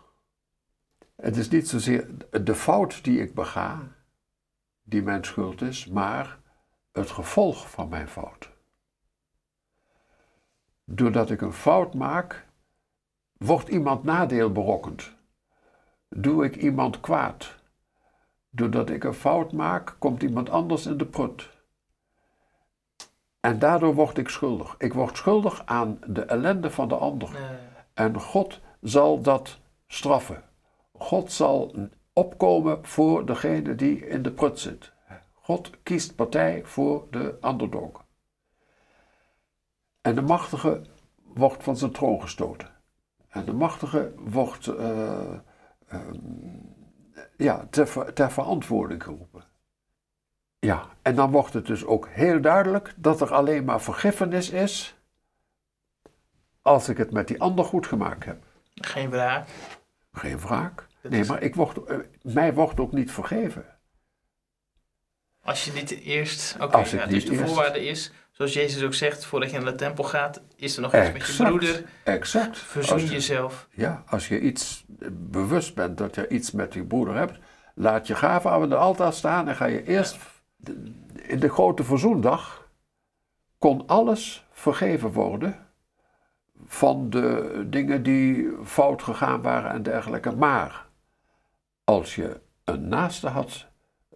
Het 1.21 1.37
is 1.37 1.49
niet 1.49 1.69
zozeer 1.69 2.07
de 2.41 2.55
fout 2.55 3.03
die 3.03 3.21
ik 3.21 3.33
bega, 3.33 3.79
die 4.83 5.01
mijn 5.01 5.25
schuld 5.25 5.61
is, 5.61 5.87
maar 5.87 6.39
het 6.91 7.11
gevolg 7.11 7.69
van 7.69 7.89
mijn 7.89 8.07
fout. 8.07 8.49
Doordat 10.83 11.29
ik 11.29 11.41
een 11.41 11.53
fout 11.53 11.93
maak, 11.93 12.45
wordt 13.37 13.67
iemand 13.67 14.03
nadeel 14.03 14.51
berokkend. 14.51 15.15
Doe 16.09 16.45
ik 16.45 16.55
iemand 16.55 16.99
kwaad. 16.99 17.55
Doordat 18.49 18.89
ik 18.89 19.03
een 19.03 19.13
fout 19.13 19.51
maak, 19.51 19.95
komt 19.99 20.23
iemand 20.23 20.49
anders 20.49 20.85
in 20.85 20.97
de 20.97 21.05
prut. 21.05 21.49
En 23.39 23.59
daardoor 23.59 23.93
word 23.93 24.17
ik 24.17 24.29
schuldig. 24.29 24.75
Ik 24.77 24.93
word 24.93 25.17
schuldig 25.17 25.65
aan 25.65 25.99
de 26.07 26.21
ellende 26.21 26.71
van 26.71 26.87
de 26.87 26.95
ander. 26.95 27.29
En 27.93 28.19
God 28.19 28.59
zal 28.81 29.21
dat 29.21 29.59
straffen. 29.87 30.43
God 30.97 31.31
zal 31.31 31.75
opkomen 32.13 32.85
voor 32.85 33.25
degene 33.25 33.75
die 33.75 34.07
in 34.07 34.21
de 34.21 34.31
prut 34.31 34.59
zit. 34.59 34.91
God 35.33 35.83
kiest 35.83 36.15
partij 36.15 36.65
voor 36.65 37.07
de 37.11 37.37
underdog. 37.41 38.05
En 40.01 40.15
de 40.15 40.21
machtige 40.21 40.81
wordt 41.23 41.63
van 41.63 41.77
zijn 41.77 41.91
troon 41.91 42.21
gestoten. 42.21 42.69
En 43.29 43.45
de 43.45 43.53
machtige 43.53 44.13
wordt 44.17 44.67
uh, 44.67 45.33
uh, 45.93 46.01
ja, 47.37 47.67
ter, 47.69 48.13
ter 48.13 48.31
verantwoording 48.31 49.03
geroepen. 49.03 49.43
Ja, 50.59 50.85
en 51.01 51.15
dan 51.15 51.31
wordt 51.31 51.53
het 51.53 51.65
dus 51.65 51.85
ook 51.85 52.07
heel 52.07 52.41
duidelijk 52.41 52.93
dat 52.95 53.21
er 53.21 53.33
alleen 53.33 53.65
maar 53.65 53.81
vergiffenis 53.81 54.49
is 54.49 54.97
als 56.61 56.89
ik 56.89 56.97
het 56.97 57.11
met 57.11 57.27
die 57.27 57.41
ander 57.41 57.65
goed 57.65 57.87
gemaakt 57.87 58.25
heb. 58.25 58.43
Geen 58.73 59.09
wraak. 59.09 59.47
Geen 60.11 60.39
wraak. 60.39 60.86
Nee, 61.01 61.25
maar 61.25 61.41
ik 61.41 61.55
word, 61.55 61.77
uh, 61.89 61.97
mij 62.21 62.53
wordt 62.53 62.79
ook 62.79 62.91
niet 62.91 63.11
vergeven. 63.11 63.65
Als 65.43 65.65
je 65.65 65.71
niet 65.71 65.91
eerst. 65.91 66.55
Oké, 66.59 66.77
ja, 66.77 67.05
dus 67.05 67.25
de 67.25 67.35
voorwaarde 67.35 67.85
is, 67.85 68.11
zoals 68.31 68.53
Jezus 68.53 68.83
ook 68.83 68.93
zegt, 68.93 69.25
voordat 69.25 69.51
je 69.51 69.57
naar 69.57 69.71
de 69.71 69.77
tempel 69.77 70.03
gaat, 70.03 70.41
is 70.55 70.75
er 70.75 70.81
nog 70.81 70.95
iets 70.95 71.11
met 71.11 71.25
je 71.25 71.43
broeder. 71.43 71.83
Exact. 72.03 72.57
Verzoen 72.57 73.05
jezelf. 73.05 73.67
Ja, 73.71 74.03
als 74.07 74.27
je 74.27 74.39
iets 74.39 74.85
bewust 75.11 75.75
bent 75.75 75.97
dat 75.97 76.15
je 76.15 76.27
iets 76.27 76.51
met 76.51 76.73
je 76.73 76.83
broeder 76.83 77.15
hebt, 77.15 77.39
laat 77.75 78.07
je 78.07 78.15
gaven 78.15 78.51
aan 78.51 78.69
de 78.69 78.75
altaar 78.75 79.13
staan 79.13 79.47
en 79.47 79.55
ga 79.55 79.65
je 79.65 79.83
eerst. 79.83 80.17
In 81.21 81.39
de 81.39 81.49
grote 81.49 81.83
verzoendag 81.83 82.69
kon 83.57 83.87
alles 83.87 84.45
vergeven 84.51 85.11
worden 85.11 85.67
van 86.65 87.09
de 87.09 87.63
dingen 87.69 88.03
die 88.03 88.49
fout 88.63 89.03
gegaan 89.03 89.41
waren 89.41 89.71
en 89.71 89.83
dergelijke. 89.83 90.35
Maar 90.35 90.86
als 91.87 92.15
je 92.15 92.41
een 92.63 92.87
naaste 92.87 93.27
had 93.27 93.65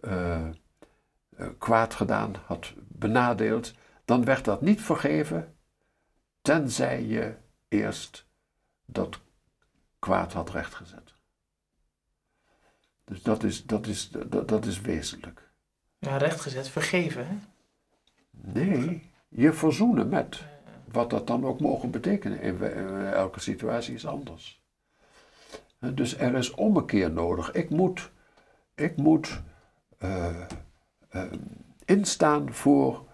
uh, 0.00 0.48
kwaad 1.58 1.94
gedaan, 1.94 2.34
had 2.46 2.72
benadeeld, 2.76 3.74
dan 4.04 4.24
werd 4.24 4.44
dat 4.44 4.62
niet 4.62 4.80
vergeven, 4.80 5.56
tenzij 6.42 7.04
je 7.04 7.34
eerst 7.68 8.26
dat 8.84 9.20
kwaad 9.98 10.32
had 10.32 10.50
rechtgezet. 10.50 11.14
Dus 13.04 13.22
dat 13.22 13.42
is, 13.42 13.66
dat 13.66 13.86
is, 13.86 14.10
dat, 14.10 14.48
dat 14.48 14.66
is 14.66 14.80
wezenlijk. 14.80 15.50
Ja, 15.98 16.16
rechtgezet, 16.16 16.68
vergeven, 16.68 17.26
hè? 17.26 17.36
Nee, 18.30 19.12
je 19.28 19.52
verzoenen 19.52 20.08
met. 20.08 20.44
Wat 20.84 21.10
dat 21.10 21.26
dan 21.26 21.44
ook 21.44 21.60
mogen 21.60 21.90
betekenen. 21.90 22.40
In 22.40 22.62
elke 23.12 23.40
situatie 23.40 23.94
is 23.94 24.06
anders. 24.06 24.61
Dus 25.90 26.18
er 26.18 26.34
is 26.34 26.50
ommekeer 26.50 27.12
nodig. 27.12 27.52
Ik 27.52 27.70
moet, 27.70 28.10
ik 28.74 28.96
moet 28.96 29.42
uh, 30.02 30.46
uh, 31.14 31.22
instaan 31.84 32.52
voor 32.52 33.04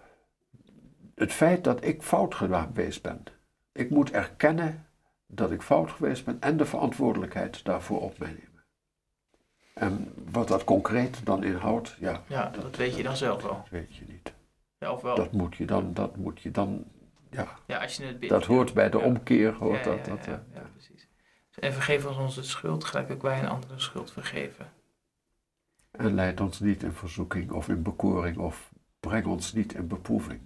het 1.15 1.31
feit 1.31 1.63
dat 1.63 1.83
ik 1.83 2.01
fout 2.01 2.35
geweest 2.35 3.01
ben. 3.01 3.23
Ik 3.71 3.89
moet 3.89 4.11
erkennen 4.11 4.85
dat 5.27 5.51
ik 5.51 5.61
fout 5.61 5.91
geweest 5.91 6.25
ben 6.25 6.37
en 6.39 6.57
de 6.57 6.65
verantwoordelijkheid 6.65 7.65
daarvoor 7.65 8.01
op 8.01 8.17
mij 8.17 8.27
nemen. 8.27 8.63
En 9.73 10.13
wat 10.31 10.47
dat 10.47 10.63
concreet 10.63 11.25
dan 11.25 11.43
inhoudt, 11.43 11.95
ja. 11.99 12.21
Ja, 12.27 12.49
dat, 12.49 12.75
weet 12.75 12.95
je 12.95 13.03
dan 13.03 13.17
zelf 13.17 13.43
wel. 13.43 13.53
Dat 13.53 13.69
weet 13.69 13.95
je 13.95 14.05
niet. 14.07 14.33
Ja, 14.77 14.91
of 14.91 15.01
wel. 15.01 15.15
Dat 15.15 15.31
moet 15.31 15.55
je 15.55 15.65
dan, 15.65 15.93
dat 15.93 16.15
moet 16.15 16.41
je 16.41 16.51
dan, 16.51 16.83
ja. 17.29 17.47
Ja, 17.67 17.81
als 17.81 17.97
je 17.97 18.05
het 18.05 18.29
Dat 18.29 18.45
hoort 18.45 18.73
bij 18.73 18.89
de 18.89 18.99
omkeer, 18.99 19.53
hoort 19.53 19.83
dat. 19.83 20.05
dat 20.05 20.25
ja, 20.25 20.41
precies. 20.51 20.58
En 21.59 21.73
vergeef 21.73 22.05
ons 22.05 22.17
onze 22.17 22.43
schuld, 22.43 22.83
gelijk 22.83 23.11
ook 23.11 23.21
wij 23.21 23.39
een 23.39 23.49
andere 23.49 23.79
schuld 23.79 24.11
vergeven. 24.11 24.71
En 25.91 26.13
leid 26.13 26.41
ons 26.41 26.59
niet 26.59 26.83
in 26.83 26.93
verzoeking 26.93 27.51
of 27.51 27.69
in 27.69 27.81
bekoring 27.81 28.37
of 28.37 28.69
breng 28.99 29.25
ons 29.25 29.53
niet 29.53 29.73
in 29.73 29.87
beproeving. 29.87 30.39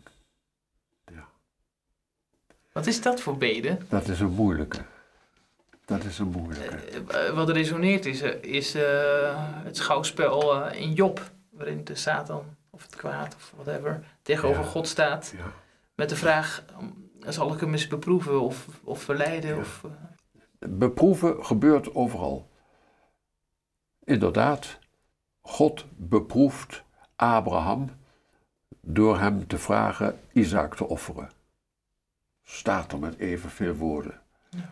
Ja. 1.11 1.27
Wat 2.71 2.87
is 2.87 3.01
dat 3.01 3.21
voor 3.21 3.37
beden? 3.37 3.85
Dat 3.89 4.07
is 4.07 4.19
een 4.19 4.31
moeilijke. 4.31 4.81
Dat 5.85 6.03
is 6.03 6.19
een 6.19 6.27
moeilijke. 6.27 6.75
Eh, 7.07 7.33
wat 7.33 7.49
resoneert 7.49 8.05
is, 8.05 8.21
eh, 8.21 8.43
is 8.43 8.73
het 9.63 9.77
schouwspel 9.77 10.67
in 10.67 10.93
Job, 10.93 11.31
waarin 11.49 11.83
de 11.83 11.95
Satan 11.95 12.43
of 12.69 12.81
het 12.81 12.95
kwaad 12.95 13.35
of 13.35 13.53
whatever 13.55 14.03
tegenover 14.21 14.63
God 14.63 14.87
staat. 14.87 15.33
Ja. 15.37 15.51
Met 15.95 16.09
de 16.09 16.15
vraag, 16.15 16.63
zal 17.19 17.53
ik 17.53 17.59
hem 17.59 17.71
eens 17.71 17.87
beproeven 17.87 18.41
of, 18.41 18.67
of 18.83 19.01
verleiden? 19.01 19.57
Of, 19.57 19.83
Beproeven 20.69 21.45
gebeurt 21.45 21.95
overal. 21.95 22.49
Inderdaad, 24.03 24.79
God 25.41 25.85
beproeft 25.95 26.83
Abraham 27.15 27.89
door 28.81 29.19
hem 29.19 29.47
te 29.47 29.57
vragen 29.57 30.19
Isaac 30.31 30.75
te 30.75 30.87
offeren. 30.87 31.29
Staat 32.43 32.91
er 32.91 32.99
met 32.99 33.17
evenveel 33.17 33.73
woorden. 33.73 34.21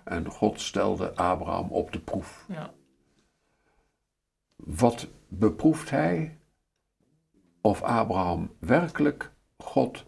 En 0.04 0.26
God 0.26 0.62
stelde 0.62 1.16
Abraham 1.16 1.70
op 1.70 1.92
de 1.92 2.00
proef. 2.00 2.46
Ja. 2.48 2.74
Wat 4.56 5.08
beproeft 5.28 5.90
hij? 5.90 6.38
Of 7.62 7.82
Abraham 7.82 8.56
werkelijk 8.60 9.32
God 9.58 10.06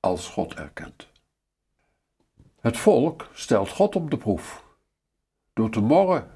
als 0.00 0.28
God 0.28 0.54
erkent. 0.54 1.08
Het 2.60 2.76
volk 2.76 3.28
stelt 3.32 3.68
God 3.68 3.96
op 3.96 4.10
de 4.10 4.16
proef. 4.16 4.64
Door 5.52 5.70
te 5.70 5.80
morren. 5.80 6.30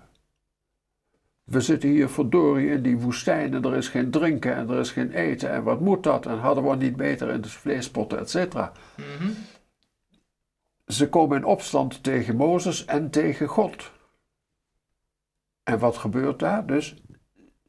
We 1.45 1.61
zitten 1.61 1.89
hier 1.89 2.09
verdorie 2.09 2.71
in 2.71 2.83
die 2.83 2.99
woestijn 2.99 3.55
en 3.55 3.65
er 3.65 3.77
is 3.77 3.89
geen 3.89 4.11
drinken 4.11 4.55
en 4.55 4.71
er 4.71 4.79
is 4.79 4.91
geen 4.91 5.13
eten 5.13 5.51
en 5.51 5.63
wat 5.63 5.81
moet 5.81 6.03
dat 6.03 6.27
en 6.27 6.39
hadden 6.39 6.65
we 6.65 6.77
niet 6.77 6.97
beter 6.97 7.29
in 7.29 7.41
de 7.41 7.49
vleespotten, 7.49 8.19
et 8.19 8.31
cetera. 8.31 8.73
Mm 8.97 9.35
ze 10.87 11.09
komen 11.09 11.37
in 11.37 11.45
opstand 11.45 12.03
tegen 12.03 12.37
Mozes 12.37 12.85
en 12.85 13.11
tegen 13.11 13.49
God. 13.49 13.93
En 15.63 15.79
wat 15.79 15.97
gebeurt 15.97 16.39
daar? 16.39 16.67
Dus 16.67 17.03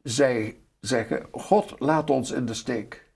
zij 0.03 0.61
zeggen: 0.79 1.27
God 1.31 1.79
laat 1.79 2.09
ons 2.09 2.31
in 2.31 2.45
de 2.45 2.53
steek. 2.53 3.11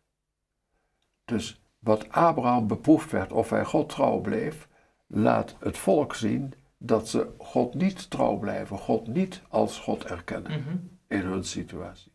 Dus 1.25 1.63
wat 1.79 2.09
Abraham 2.09 2.67
beproefd 2.67 3.11
werd 3.11 3.31
of 3.31 3.49
hij 3.49 3.65
God 3.65 3.89
trouw 3.89 4.19
bleef, 4.19 4.67
laat 5.07 5.55
het 5.59 5.77
volk 5.77 6.15
zien 6.15 6.53
dat 6.83 7.09
ze 7.09 7.29
God 7.37 7.73
niet 7.73 8.09
trouw 8.09 8.37
blijven, 8.37 8.77
God 8.77 9.07
niet 9.07 9.41
als 9.49 9.79
God 9.79 10.03
erkennen 10.03 10.51
mhm. 10.61 10.77
in 11.07 11.19
hun 11.21 11.43
situatie. 11.43 12.11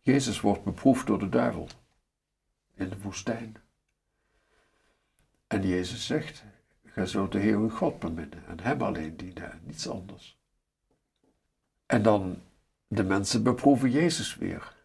Jezus 0.00 0.40
wordt 0.40 0.64
beproefd 0.64 1.06
door 1.06 1.18
de 1.18 1.28
duivel 1.28 1.68
in 2.74 2.88
de 2.88 3.00
woestijn. 3.00 3.56
En 5.46 5.66
Jezus 5.66 6.06
zegt, 6.06 6.44
gij 6.84 7.06
zult 7.06 7.32
de 7.32 7.38
Heer 7.38 7.70
God 7.70 7.98
beminnen 7.98 8.46
en 8.46 8.60
hem 8.60 8.82
alleen 8.82 9.16
dienen 9.16 9.52
en 9.52 9.60
niets 9.64 9.88
anders. 9.88 10.38
En 11.86 12.02
dan 12.02 12.42
de 12.86 13.04
mensen 13.04 13.42
beproeven 13.42 13.90
Jezus 13.90 14.36
weer. 14.36 14.76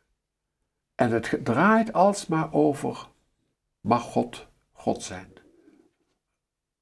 En 0.96 1.12
het 1.12 1.40
draait 1.44 1.94
alsmaar 1.94 2.54
over, 2.54 3.08
mag 3.82 4.02
God 4.02 4.48
God 4.72 5.04
zijn? 5.04 5.34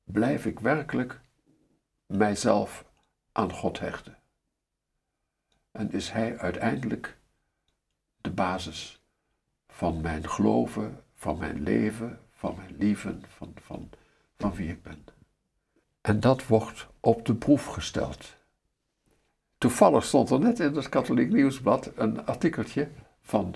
Blijf 0.04 0.45
ik 0.45 0.60
werkelijk 0.60 1.21
mijzelf 2.05 2.85
aan 3.31 3.51
God 3.51 3.79
hechten? 3.79 4.17
En 5.71 5.91
is 5.91 6.09
Hij 6.09 6.37
uiteindelijk 6.37 7.17
de 8.21 8.31
basis 8.31 9.01
van 9.67 10.01
mijn 10.01 10.29
geloven, 10.29 11.03
van 11.13 11.37
mijn 11.37 11.63
leven, 11.63 12.19
van 12.31 12.55
mijn 12.55 12.75
lieven, 12.77 13.23
van, 13.27 13.53
van, 13.61 13.89
van 14.37 14.53
wie 14.53 14.69
ik 14.69 14.83
ben. 14.83 15.05
En 16.01 16.19
dat 16.19 16.47
wordt 16.47 16.87
op 16.99 17.25
de 17.25 17.35
proef 17.35 17.65
gesteld. 17.65 18.35
Toevallig 19.57 20.03
stond 20.03 20.29
er 20.29 20.39
net 20.39 20.59
in 20.59 20.75
het 20.75 20.89
Katholiek 20.89 21.31
Nieuwsblad 21.31 21.91
een 21.95 22.25
artikeltje 22.25 22.89
van 23.21 23.55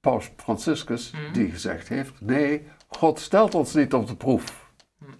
Paus 0.00 0.30
Franciscus, 0.36 1.10
mhm. 1.10 1.32
die 1.32 1.50
gezegd 1.50 1.88
heeft: 1.88 2.20
Nee, 2.20 2.68
God 2.88 3.20
stelt 3.20 3.54
ons 3.54 3.74
niet 3.74 3.94
op 3.94 4.06
de 4.06 4.16
proef. 4.16 4.70
Mhm. 4.98 5.10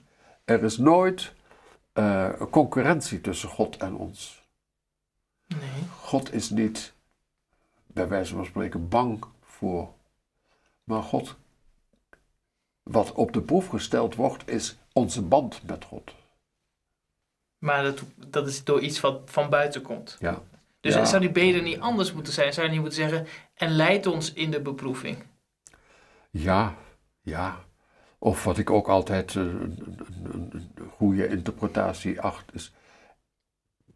Er 0.45 0.63
is 0.63 0.79
nooit 0.79 1.35
uh, 1.95 2.41
concurrentie 2.51 3.21
tussen 3.21 3.49
God 3.49 3.77
en 3.77 3.95
ons. 3.95 4.43
Nee. 5.47 5.83
God 6.01 6.33
is 6.33 6.51
niet, 6.51 6.93
bij 7.87 8.09
wijze 8.09 8.35
van 8.35 8.45
spreken, 8.45 8.89
bang 8.89 9.25
voor. 9.41 9.93
Maar 10.85 11.03
God 11.03 11.37
wat 12.83 13.13
op 13.13 13.33
de 13.33 13.43
proef 13.43 13.67
gesteld 13.67 14.15
wordt, 14.15 14.49
is 14.49 14.79
onze 14.93 15.23
band 15.23 15.63
met 15.67 15.85
God. 15.85 16.15
Maar 17.59 17.83
dat, 17.83 18.03
dat 18.17 18.49
is 18.49 18.65
door 18.65 18.81
iets 18.81 19.01
wat 19.01 19.21
van 19.25 19.51
buiten 19.51 19.83
komt. 19.83 20.17
Ja. 20.21 20.43
Dus 20.81 21.09
zou 21.09 21.21
die 21.21 21.31
beden 21.31 21.65
niet 21.65 21.81
anders 21.81 22.13
moeten 22.13 22.33
zijn? 22.33 22.53
Zou 22.53 22.67
je 22.67 22.73
niet 22.73 22.81
moeten 22.81 22.99
zeggen, 22.99 23.27
en 23.55 23.71
leid 23.71 24.07
ons 24.07 24.33
in 24.33 24.51
de 24.51 24.61
beproeving? 24.61 25.25
Ja, 26.31 26.75
ja. 27.21 27.65
Of 28.23 28.45
wat 28.45 28.59
ik 28.59 28.71
ook 28.71 28.89
altijd 28.89 29.35
een, 29.35 29.79
een, 30.33 30.71
een 30.75 30.89
goede 30.91 31.29
interpretatie 31.29 32.21
acht 32.21 32.55
is, 32.55 32.73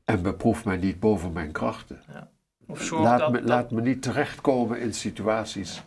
en 0.04 0.22
beproef 0.22 0.64
mij 0.64 0.76
niet 0.76 1.00
boven 1.00 1.32
mijn 1.32 1.52
krachten. 1.52 2.02
Ja. 2.08 2.30
Of 2.66 2.90
laat, 2.90 3.18
dat, 3.18 3.32
me, 3.32 3.42
laat 3.42 3.70
me 3.70 3.80
niet 3.80 4.02
terechtkomen 4.02 4.80
in 4.80 4.94
situaties 4.94 5.82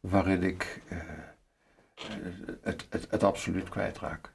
waarin 0.00 0.42
ik... 0.42 0.82
Eh, 0.88 0.98
het, 2.62 2.86
het, 2.90 3.06
het 3.10 3.22
absoluut 3.22 3.68
kwijtraak. 3.68 4.32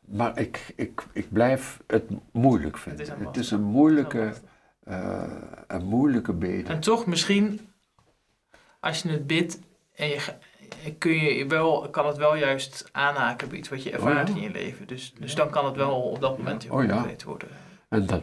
Maar 0.00 0.38
ik, 0.38 0.72
ik, 0.76 1.06
ik 1.12 1.32
blijf 1.32 1.82
het 1.86 2.10
moeilijk 2.32 2.78
vinden. 2.78 3.18
Het 3.18 3.36
is 3.36 3.50
een, 3.50 3.62
moeilijke, 3.62 4.32
uh, 4.84 5.42
een 5.66 5.84
moeilijke 5.84 6.32
bede. 6.32 6.68
En 6.68 6.80
toch 6.80 7.06
misschien, 7.06 7.72
als 8.80 9.02
je 9.02 9.08
het 9.08 9.26
bidt, 9.26 9.58
en 9.92 10.08
je, 10.08 10.34
kun 10.98 11.12
je 11.12 11.46
wel, 11.46 11.88
kan 11.90 12.06
het 12.06 12.16
wel 12.16 12.36
juist 12.36 12.88
aanhaken 12.92 13.48
bij 13.48 13.58
iets 13.58 13.68
wat 13.68 13.82
je 13.82 13.90
ervaart 13.90 14.30
oh 14.30 14.36
in 14.36 14.42
je 14.42 14.50
leven. 14.50 14.86
Dus, 14.86 15.14
dus 15.18 15.34
dan 15.34 15.50
kan 15.50 15.64
het 15.64 15.76
wel 15.76 16.00
op 16.00 16.20
dat 16.20 16.38
moment 16.38 16.62
heel 16.62 16.72
oh, 16.72 16.84
ja. 16.84 17.06
worden. 17.24 17.48
En 17.88 18.06
dat, 18.06 18.22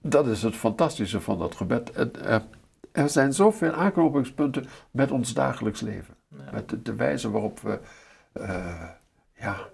dat 0.00 0.26
is 0.26 0.42
het 0.42 0.56
fantastische 0.56 1.20
van 1.20 1.38
dat 1.38 1.54
gebed. 1.54 1.96
er, 1.96 2.42
er 2.92 3.08
zijn 3.08 3.32
zoveel 3.32 3.72
aanknopingspunten 3.72 4.68
met 4.90 5.10
ons 5.10 5.34
dagelijks 5.34 5.80
leven. 5.80 6.14
Met 6.52 6.84
de, 6.84 6.94
wijze 6.94 7.30
waarop 7.30 7.60
we 7.60 7.80
uh, 8.34 8.88
ja, 9.34 9.68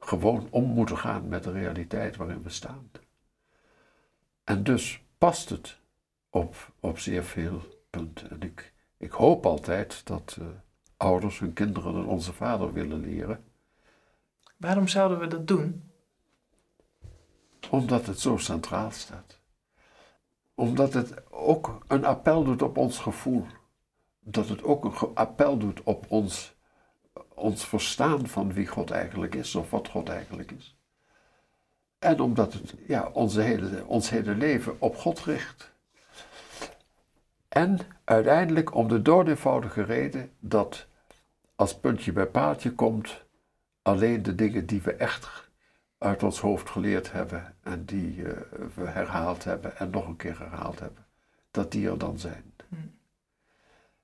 gewoon 0.00 0.46
om 0.50 0.64
moeten 0.64 0.98
gaan 0.98 1.28
met 1.28 1.44
de 1.44 1.52
realiteit 1.52 2.16
waarin 2.16 2.42
we 2.42 2.50
staan. 2.50 2.90
En 4.44 4.62
dus 4.62 5.02
past 5.18 5.48
het 5.48 5.78
op, 6.30 6.72
op 6.80 6.98
zeer 6.98 7.24
veel 7.24 7.60
punten. 7.90 8.30
En 8.30 8.42
ik, 8.42 8.72
ik 8.96 9.10
hoop 9.10 9.46
altijd 9.46 10.06
dat 10.06 10.36
uh, 10.40 10.46
ouders 10.96 11.38
hun 11.38 11.52
kinderen 11.52 11.94
een 11.94 12.06
onze 12.06 12.32
vader 12.32 12.72
willen 12.72 13.00
leren. 13.00 13.44
Waarom 14.56 14.88
zouden 14.88 15.18
we 15.18 15.26
dat 15.26 15.46
doen? 15.46 15.90
Omdat 17.70 18.06
het 18.06 18.20
zo 18.20 18.36
centraal 18.36 18.90
staat. 18.90 19.40
Omdat 20.54 20.92
het 20.92 21.30
ook 21.30 21.84
een 21.86 22.04
appel 22.04 22.44
doet 22.44 22.62
op 22.62 22.76
ons 22.76 22.98
gevoel 22.98 23.46
dat 24.20 24.48
het 24.48 24.62
ook 24.62 24.84
een 24.84 25.14
appel 25.14 25.58
doet 25.58 25.82
op 25.82 26.06
ons, 26.08 26.54
ons 27.34 27.66
verstaan 27.66 28.26
van 28.26 28.52
wie 28.52 28.66
God 28.66 28.90
eigenlijk 28.90 29.34
is 29.34 29.54
of 29.54 29.70
wat 29.70 29.88
God 29.88 30.08
eigenlijk 30.08 30.50
is. 30.50 30.76
En 31.98 32.20
omdat 32.20 32.52
het 32.52 32.74
ja, 32.86 33.10
onze 33.12 33.40
hele, 33.40 33.84
ons 33.86 34.10
hele 34.10 34.34
leven 34.34 34.80
op 34.80 34.96
God 34.96 35.20
richt. 35.20 35.74
En 37.56 37.78
uiteindelijk 38.04 38.74
om 38.74 38.88
de 38.88 39.02
doodeenvoudige 39.02 39.82
reden 39.82 40.30
dat 40.40 40.86
als 41.54 41.78
puntje 41.78 42.12
bij 42.12 42.26
paaltje 42.26 42.72
komt, 42.72 43.24
alleen 43.82 44.22
de 44.22 44.34
dingen 44.34 44.66
die 44.66 44.82
we 44.82 44.92
echt 44.92 45.50
uit 45.98 46.22
ons 46.22 46.40
hoofd 46.40 46.70
geleerd 46.70 47.12
hebben 47.12 47.54
en 47.62 47.84
die 47.84 48.16
uh, 48.16 48.30
we 48.74 48.86
herhaald 48.86 49.44
hebben 49.44 49.76
en 49.76 49.90
nog 49.90 50.06
een 50.06 50.16
keer 50.16 50.38
herhaald 50.38 50.80
hebben, 50.80 51.06
dat 51.50 51.72
die 51.72 51.90
er 51.90 51.98
dan 51.98 52.18
zijn. 52.18 52.52
Hmm. 52.68 52.94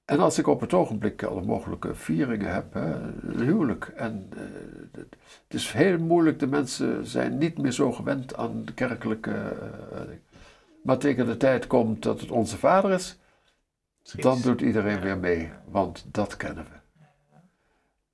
En 0.05 0.21
als 0.21 0.39
ik 0.39 0.47
op 0.47 0.61
het 0.61 0.75
ogenblik 0.75 1.23
alle 1.23 1.43
mogelijke 1.43 1.95
vieringen 1.95 2.53
heb, 2.53 2.75
hè, 2.75 2.95
huwelijk, 3.45 3.85
en 3.85 4.31
uh, 4.35 4.41
het 4.93 5.55
is 5.55 5.73
heel 5.73 5.99
moeilijk, 5.99 6.39
de 6.39 6.47
mensen 6.47 7.07
zijn 7.07 7.39
niet 7.39 7.59
meer 7.59 7.73
zo 7.73 7.93
gewend 7.93 8.37
aan 8.37 8.65
de 8.65 8.75
kerkelijke. 8.75 9.57
Uh, 9.93 10.01
maar 10.83 10.99
tegen 10.99 11.27
de 11.27 11.37
tijd 11.37 11.67
komt 11.67 12.03
dat 12.03 12.21
het 12.21 12.31
onze 12.31 12.59
vader 12.59 12.91
is, 12.91 13.21
dan 14.03 14.41
doet 14.41 14.61
iedereen 14.61 15.01
weer 15.01 15.19
mee, 15.19 15.53
want 15.65 16.05
dat 16.15 16.37
kennen 16.37 16.65
we. 16.65 16.81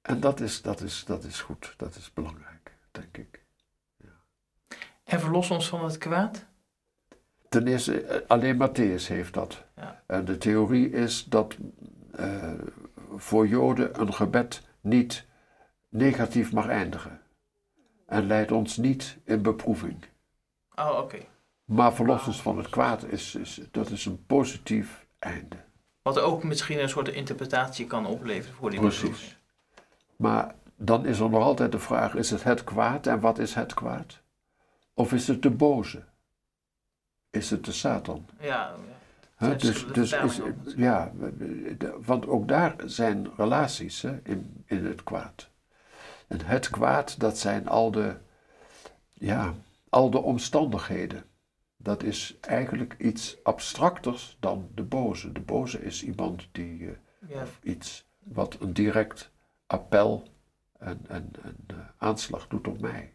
En 0.02 0.20
dat 0.20 0.40
is, 0.40 0.62
dat 0.62 0.80
is, 0.80 1.04
dat 1.04 1.24
is 1.24 1.40
goed, 1.40 1.74
dat 1.76 1.94
is 1.94 2.12
belangrijk, 2.12 2.78
denk 2.90 3.16
ik. 3.16 3.44
Ja. 3.96 4.20
En 5.04 5.20
verlos 5.20 5.50
ons 5.50 5.68
van 5.68 5.84
het 5.84 5.98
kwaad? 5.98 6.46
Ten 7.48 7.66
eerste, 7.66 8.02
eh, 8.02 8.28
alleen 8.28 8.68
Matthäus 8.68 9.06
heeft 9.06 9.34
dat. 9.34 9.64
Ja. 9.76 10.02
En 10.06 10.24
de 10.24 10.38
theorie 10.38 10.90
is 10.90 11.24
dat 11.24 11.56
uh, 12.20 12.52
voor 13.16 13.46
Joden 13.46 14.00
een 14.00 14.14
gebed 14.14 14.62
niet 14.80 15.26
negatief 15.88 16.52
mag 16.52 16.66
eindigen. 16.66 17.20
En 18.06 18.26
leidt 18.26 18.52
ons 18.52 18.76
niet 18.76 19.18
in 19.24 19.42
beproeving. 19.42 20.04
Oh, 20.74 20.98
oké. 20.98 21.18
Maar 21.64 21.94
verlossens 21.94 22.42
van 22.42 22.58
het 22.58 22.68
kwaad 22.68 23.04
is, 23.04 23.34
is, 23.34 23.60
dat 23.70 23.90
is 23.90 24.04
een 24.04 24.26
positief 24.26 25.06
einde. 25.18 25.56
Wat 26.14 26.18
ook 26.18 26.42
misschien 26.42 26.80
een 26.80 26.88
soort 26.88 27.08
interpretatie 27.08 27.86
kan 27.86 28.06
opleveren 28.06 28.54
voor 28.54 28.70
die 28.70 28.80
Precies. 28.80 29.36
Maar 30.16 30.54
dan 30.76 31.06
is 31.06 31.18
er 31.18 31.30
nog 31.30 31.42
altijd 31.42 31.72
de 31.72 31.78
vraag: 31.78 32.14
is 32.14 32.30
het 32.30 32.42
het 32.42 32.64
kwaad 32.64 33.06
en 33.06 33.20
wat 33.20 33.38
is 33.38 33.54
het 33.54 33.74
kwaad? 33.74 34.20
Of 34.94 35.12
is 35.12 35.28
het 35.28 35.42
de 35.42 35.50
boze? 35.50 36.04
Is 37.30 37.50
het 37.50 37.64
de 37.64 37.72
Satan? 37.72 38.26
Ja, 38.40 38.74
ja. 39.38 39.54
Dus, 39.54 39.86
dus 39.86 40.12
is, 40.12 40.40
ja, 40.76 41.12
want 42.04 42.26
ook 42.26 42.48
daar 42.48 42.74
zijn 42.84 43.30
relaties 43.36 44.02
hè, 44.02 44.20
in, 44.22 44.64
in 44.66 44.86
het 44.86 45.02
kwaad. 45.02 45.48
En 46.26 46.40
het 46.44 46.70
kwaad, 46.70 47.20
dat 47.20 47.38
zijn 47.38 47.68
al 47.68 47.90
de, 47.90 48.16
ja, 49.12 49.54
al 49.88 50.10
de 50.10 50.18
omstandigheden. 50.18 51.24
Dat 51.80 52.02
is 52.02 52.36
eigenlijk 52.40 52.94
iets 52.98 53.38
abstracters 53.42 54.36
dan 54.40 54.70
de 54.74 54.82
boze. 54.82 55.32
De 55.32 55.40
boze 55.40 55.82
is 55.82 56.04
iemand 56.04 56.48
die 56.52 56.88
eh, 56.88 56.96
ja. 57.28 57.44
iets 57.62 58.08
wat 58.18 58.60
een 58.60 58.72
direct 58.72 59.30
appel 59.66 60.28
en, 60.78 61.00
en, 61.08 61.30
en 61.42 61.56
eh, 61.66 61.76
aanslag 61.96 62.48
doet 62.48 62.68
op 62.68 62.80
mij. 62.80 63.12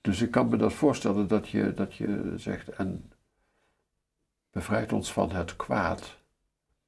Dus 0.00 0.22
ik 0.22 0.30
kan 0.30 0.48
me 0.48 0.56
dat 0.56 0.72
voorstellen 0.72 1.26
dat 1.26 1.48
je, 1.48 1.74
dat 1.74 1.94
je 1.94 2.32
zegt, 2.36 2.68
en 2.68 3.12
bevrijdt 4.50 4.92
ons 4.92 5.12
van 5.12 5.30
het 5.30 5.56
kwaad, 5.56 6.18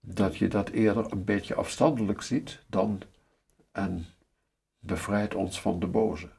dat 0.00 0.36
je 0.36 0.48
dat 0.48 0.68
eerder 0.68 1.12
een 1.12 1.24
beetje 1.24 1.54
afstandelijk 1.54 2.22
ziet 2.22 2.64
dan 2.66 3.02
en 3.72 4.06
bevrijdt 4.78 5.34
ons 5.34 5.60
van 5.60 5.80
de 5.80 5.86
boze. 5.86 6.30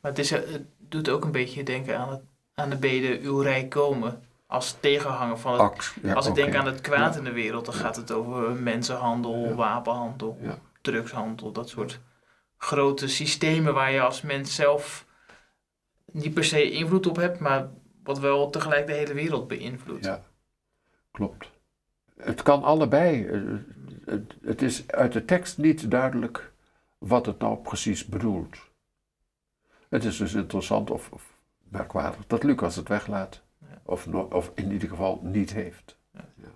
Maar 0.00 0.12
het, 0.12 0.18
is, 0.18 0.30
eh, 0.30 0.52
het 0.52 0.66
doet 0.78 1.08
ook 1.08 1.24
een 1.24 1.32
beetje 1.32 1.62
denken 1.62 1.98
aan, 1.98 2.10
het, 2.10 2.22
aan 2.54 2.70
de 2.70 2.76
bede 2.76 3.20
uw 3.20 3.38
rijk 3.40 3.70
komen. 3.70 4.22
Als 4.46 4.76
tegenhanger 4.80 5.38
van 5.38 5.52
het 5.52 5.60
Ax, 5.60 5.94
ja, 6.02 6.14
Als 6.14 6.26
ik 6.26 6.34
denk 6.34 6.54
aan 6.54 6.66
het 6.66 6.80
kwaad 6.80 7.16
in 7.16 7.24
de 7.24 7.32
wereld, 7.32 7.64
dan 7.64 7.74
gaat 7.74 7.96
het 7.96 8.10
over 8.10 8.52
mensenhandel, 8.52 9.54
wapenhandel, 9.54 10.38
drugshandel, 10.80 11.52
dat 11.52 11.68
soort 11.68 12.00
grote 12.56 13.08
systemen 13.08 13.74
waar 13.74 13.92
je 13.92 14.00
als 14.00 14.22
mens 14.22 14.54
zelf 14.54 15.06
niet 16.12 16.34
per 16.34 16.44
se 16.44 16.70
invloed 16.70 17.06
op 17.06 17.16
hebt, 17.16 17.38
maar 17.38 17.68
wat 18.02 18.18
wel 18.18 18.50
tegelijk 18.50 18.86
de 18.86 18.92
hele 18.92 19.14
wereld 19.14 19.48
beïnvloedt. 19.48 20.04
Ja, 20.04 20.22
klopt. 21.10 21.50
Het 22.16 22.42
kan 22.42 22.62
allebei. 22.62 23.26
Eh, 23.26 23.40
Het, 24.04 24.34
het 24.42 24.62
is 24.62 24.88
uit 24.88 25.12
de 25.12 25.24
tekst 25.24 25.58
niet 25.58 25.90
duidelijk 25.90 26.52
wat 26.98 27.26
het 27.26 27.38
nou 27.38 27.56
precies 27.56 28.06
bedoelt. 28.06 28.56
Het 29.88 30.04
is 30.04 30.16
dus 30.16 30.34
interessant 30.34 30.90
of, 30.90 31.10
of 31.10 31.33
merkwaardig 31.74 32.26
dat 32.26 32.42
Lucas 32.42 32.76
het 32.76 32.88
weglaat. 32.88 33.42
Ja. 33.58 33.80
Of, 33.82 34.06
no- 34.06 34.28
of 34.32 34.52
in 34.54 34.72
ieder 34.72 34.88
geval 34.88 35.20
niet 35.22 35.52
heeft. 35.52 35.98
Ja. 36.12 36.20
Ja. 36.36 36.48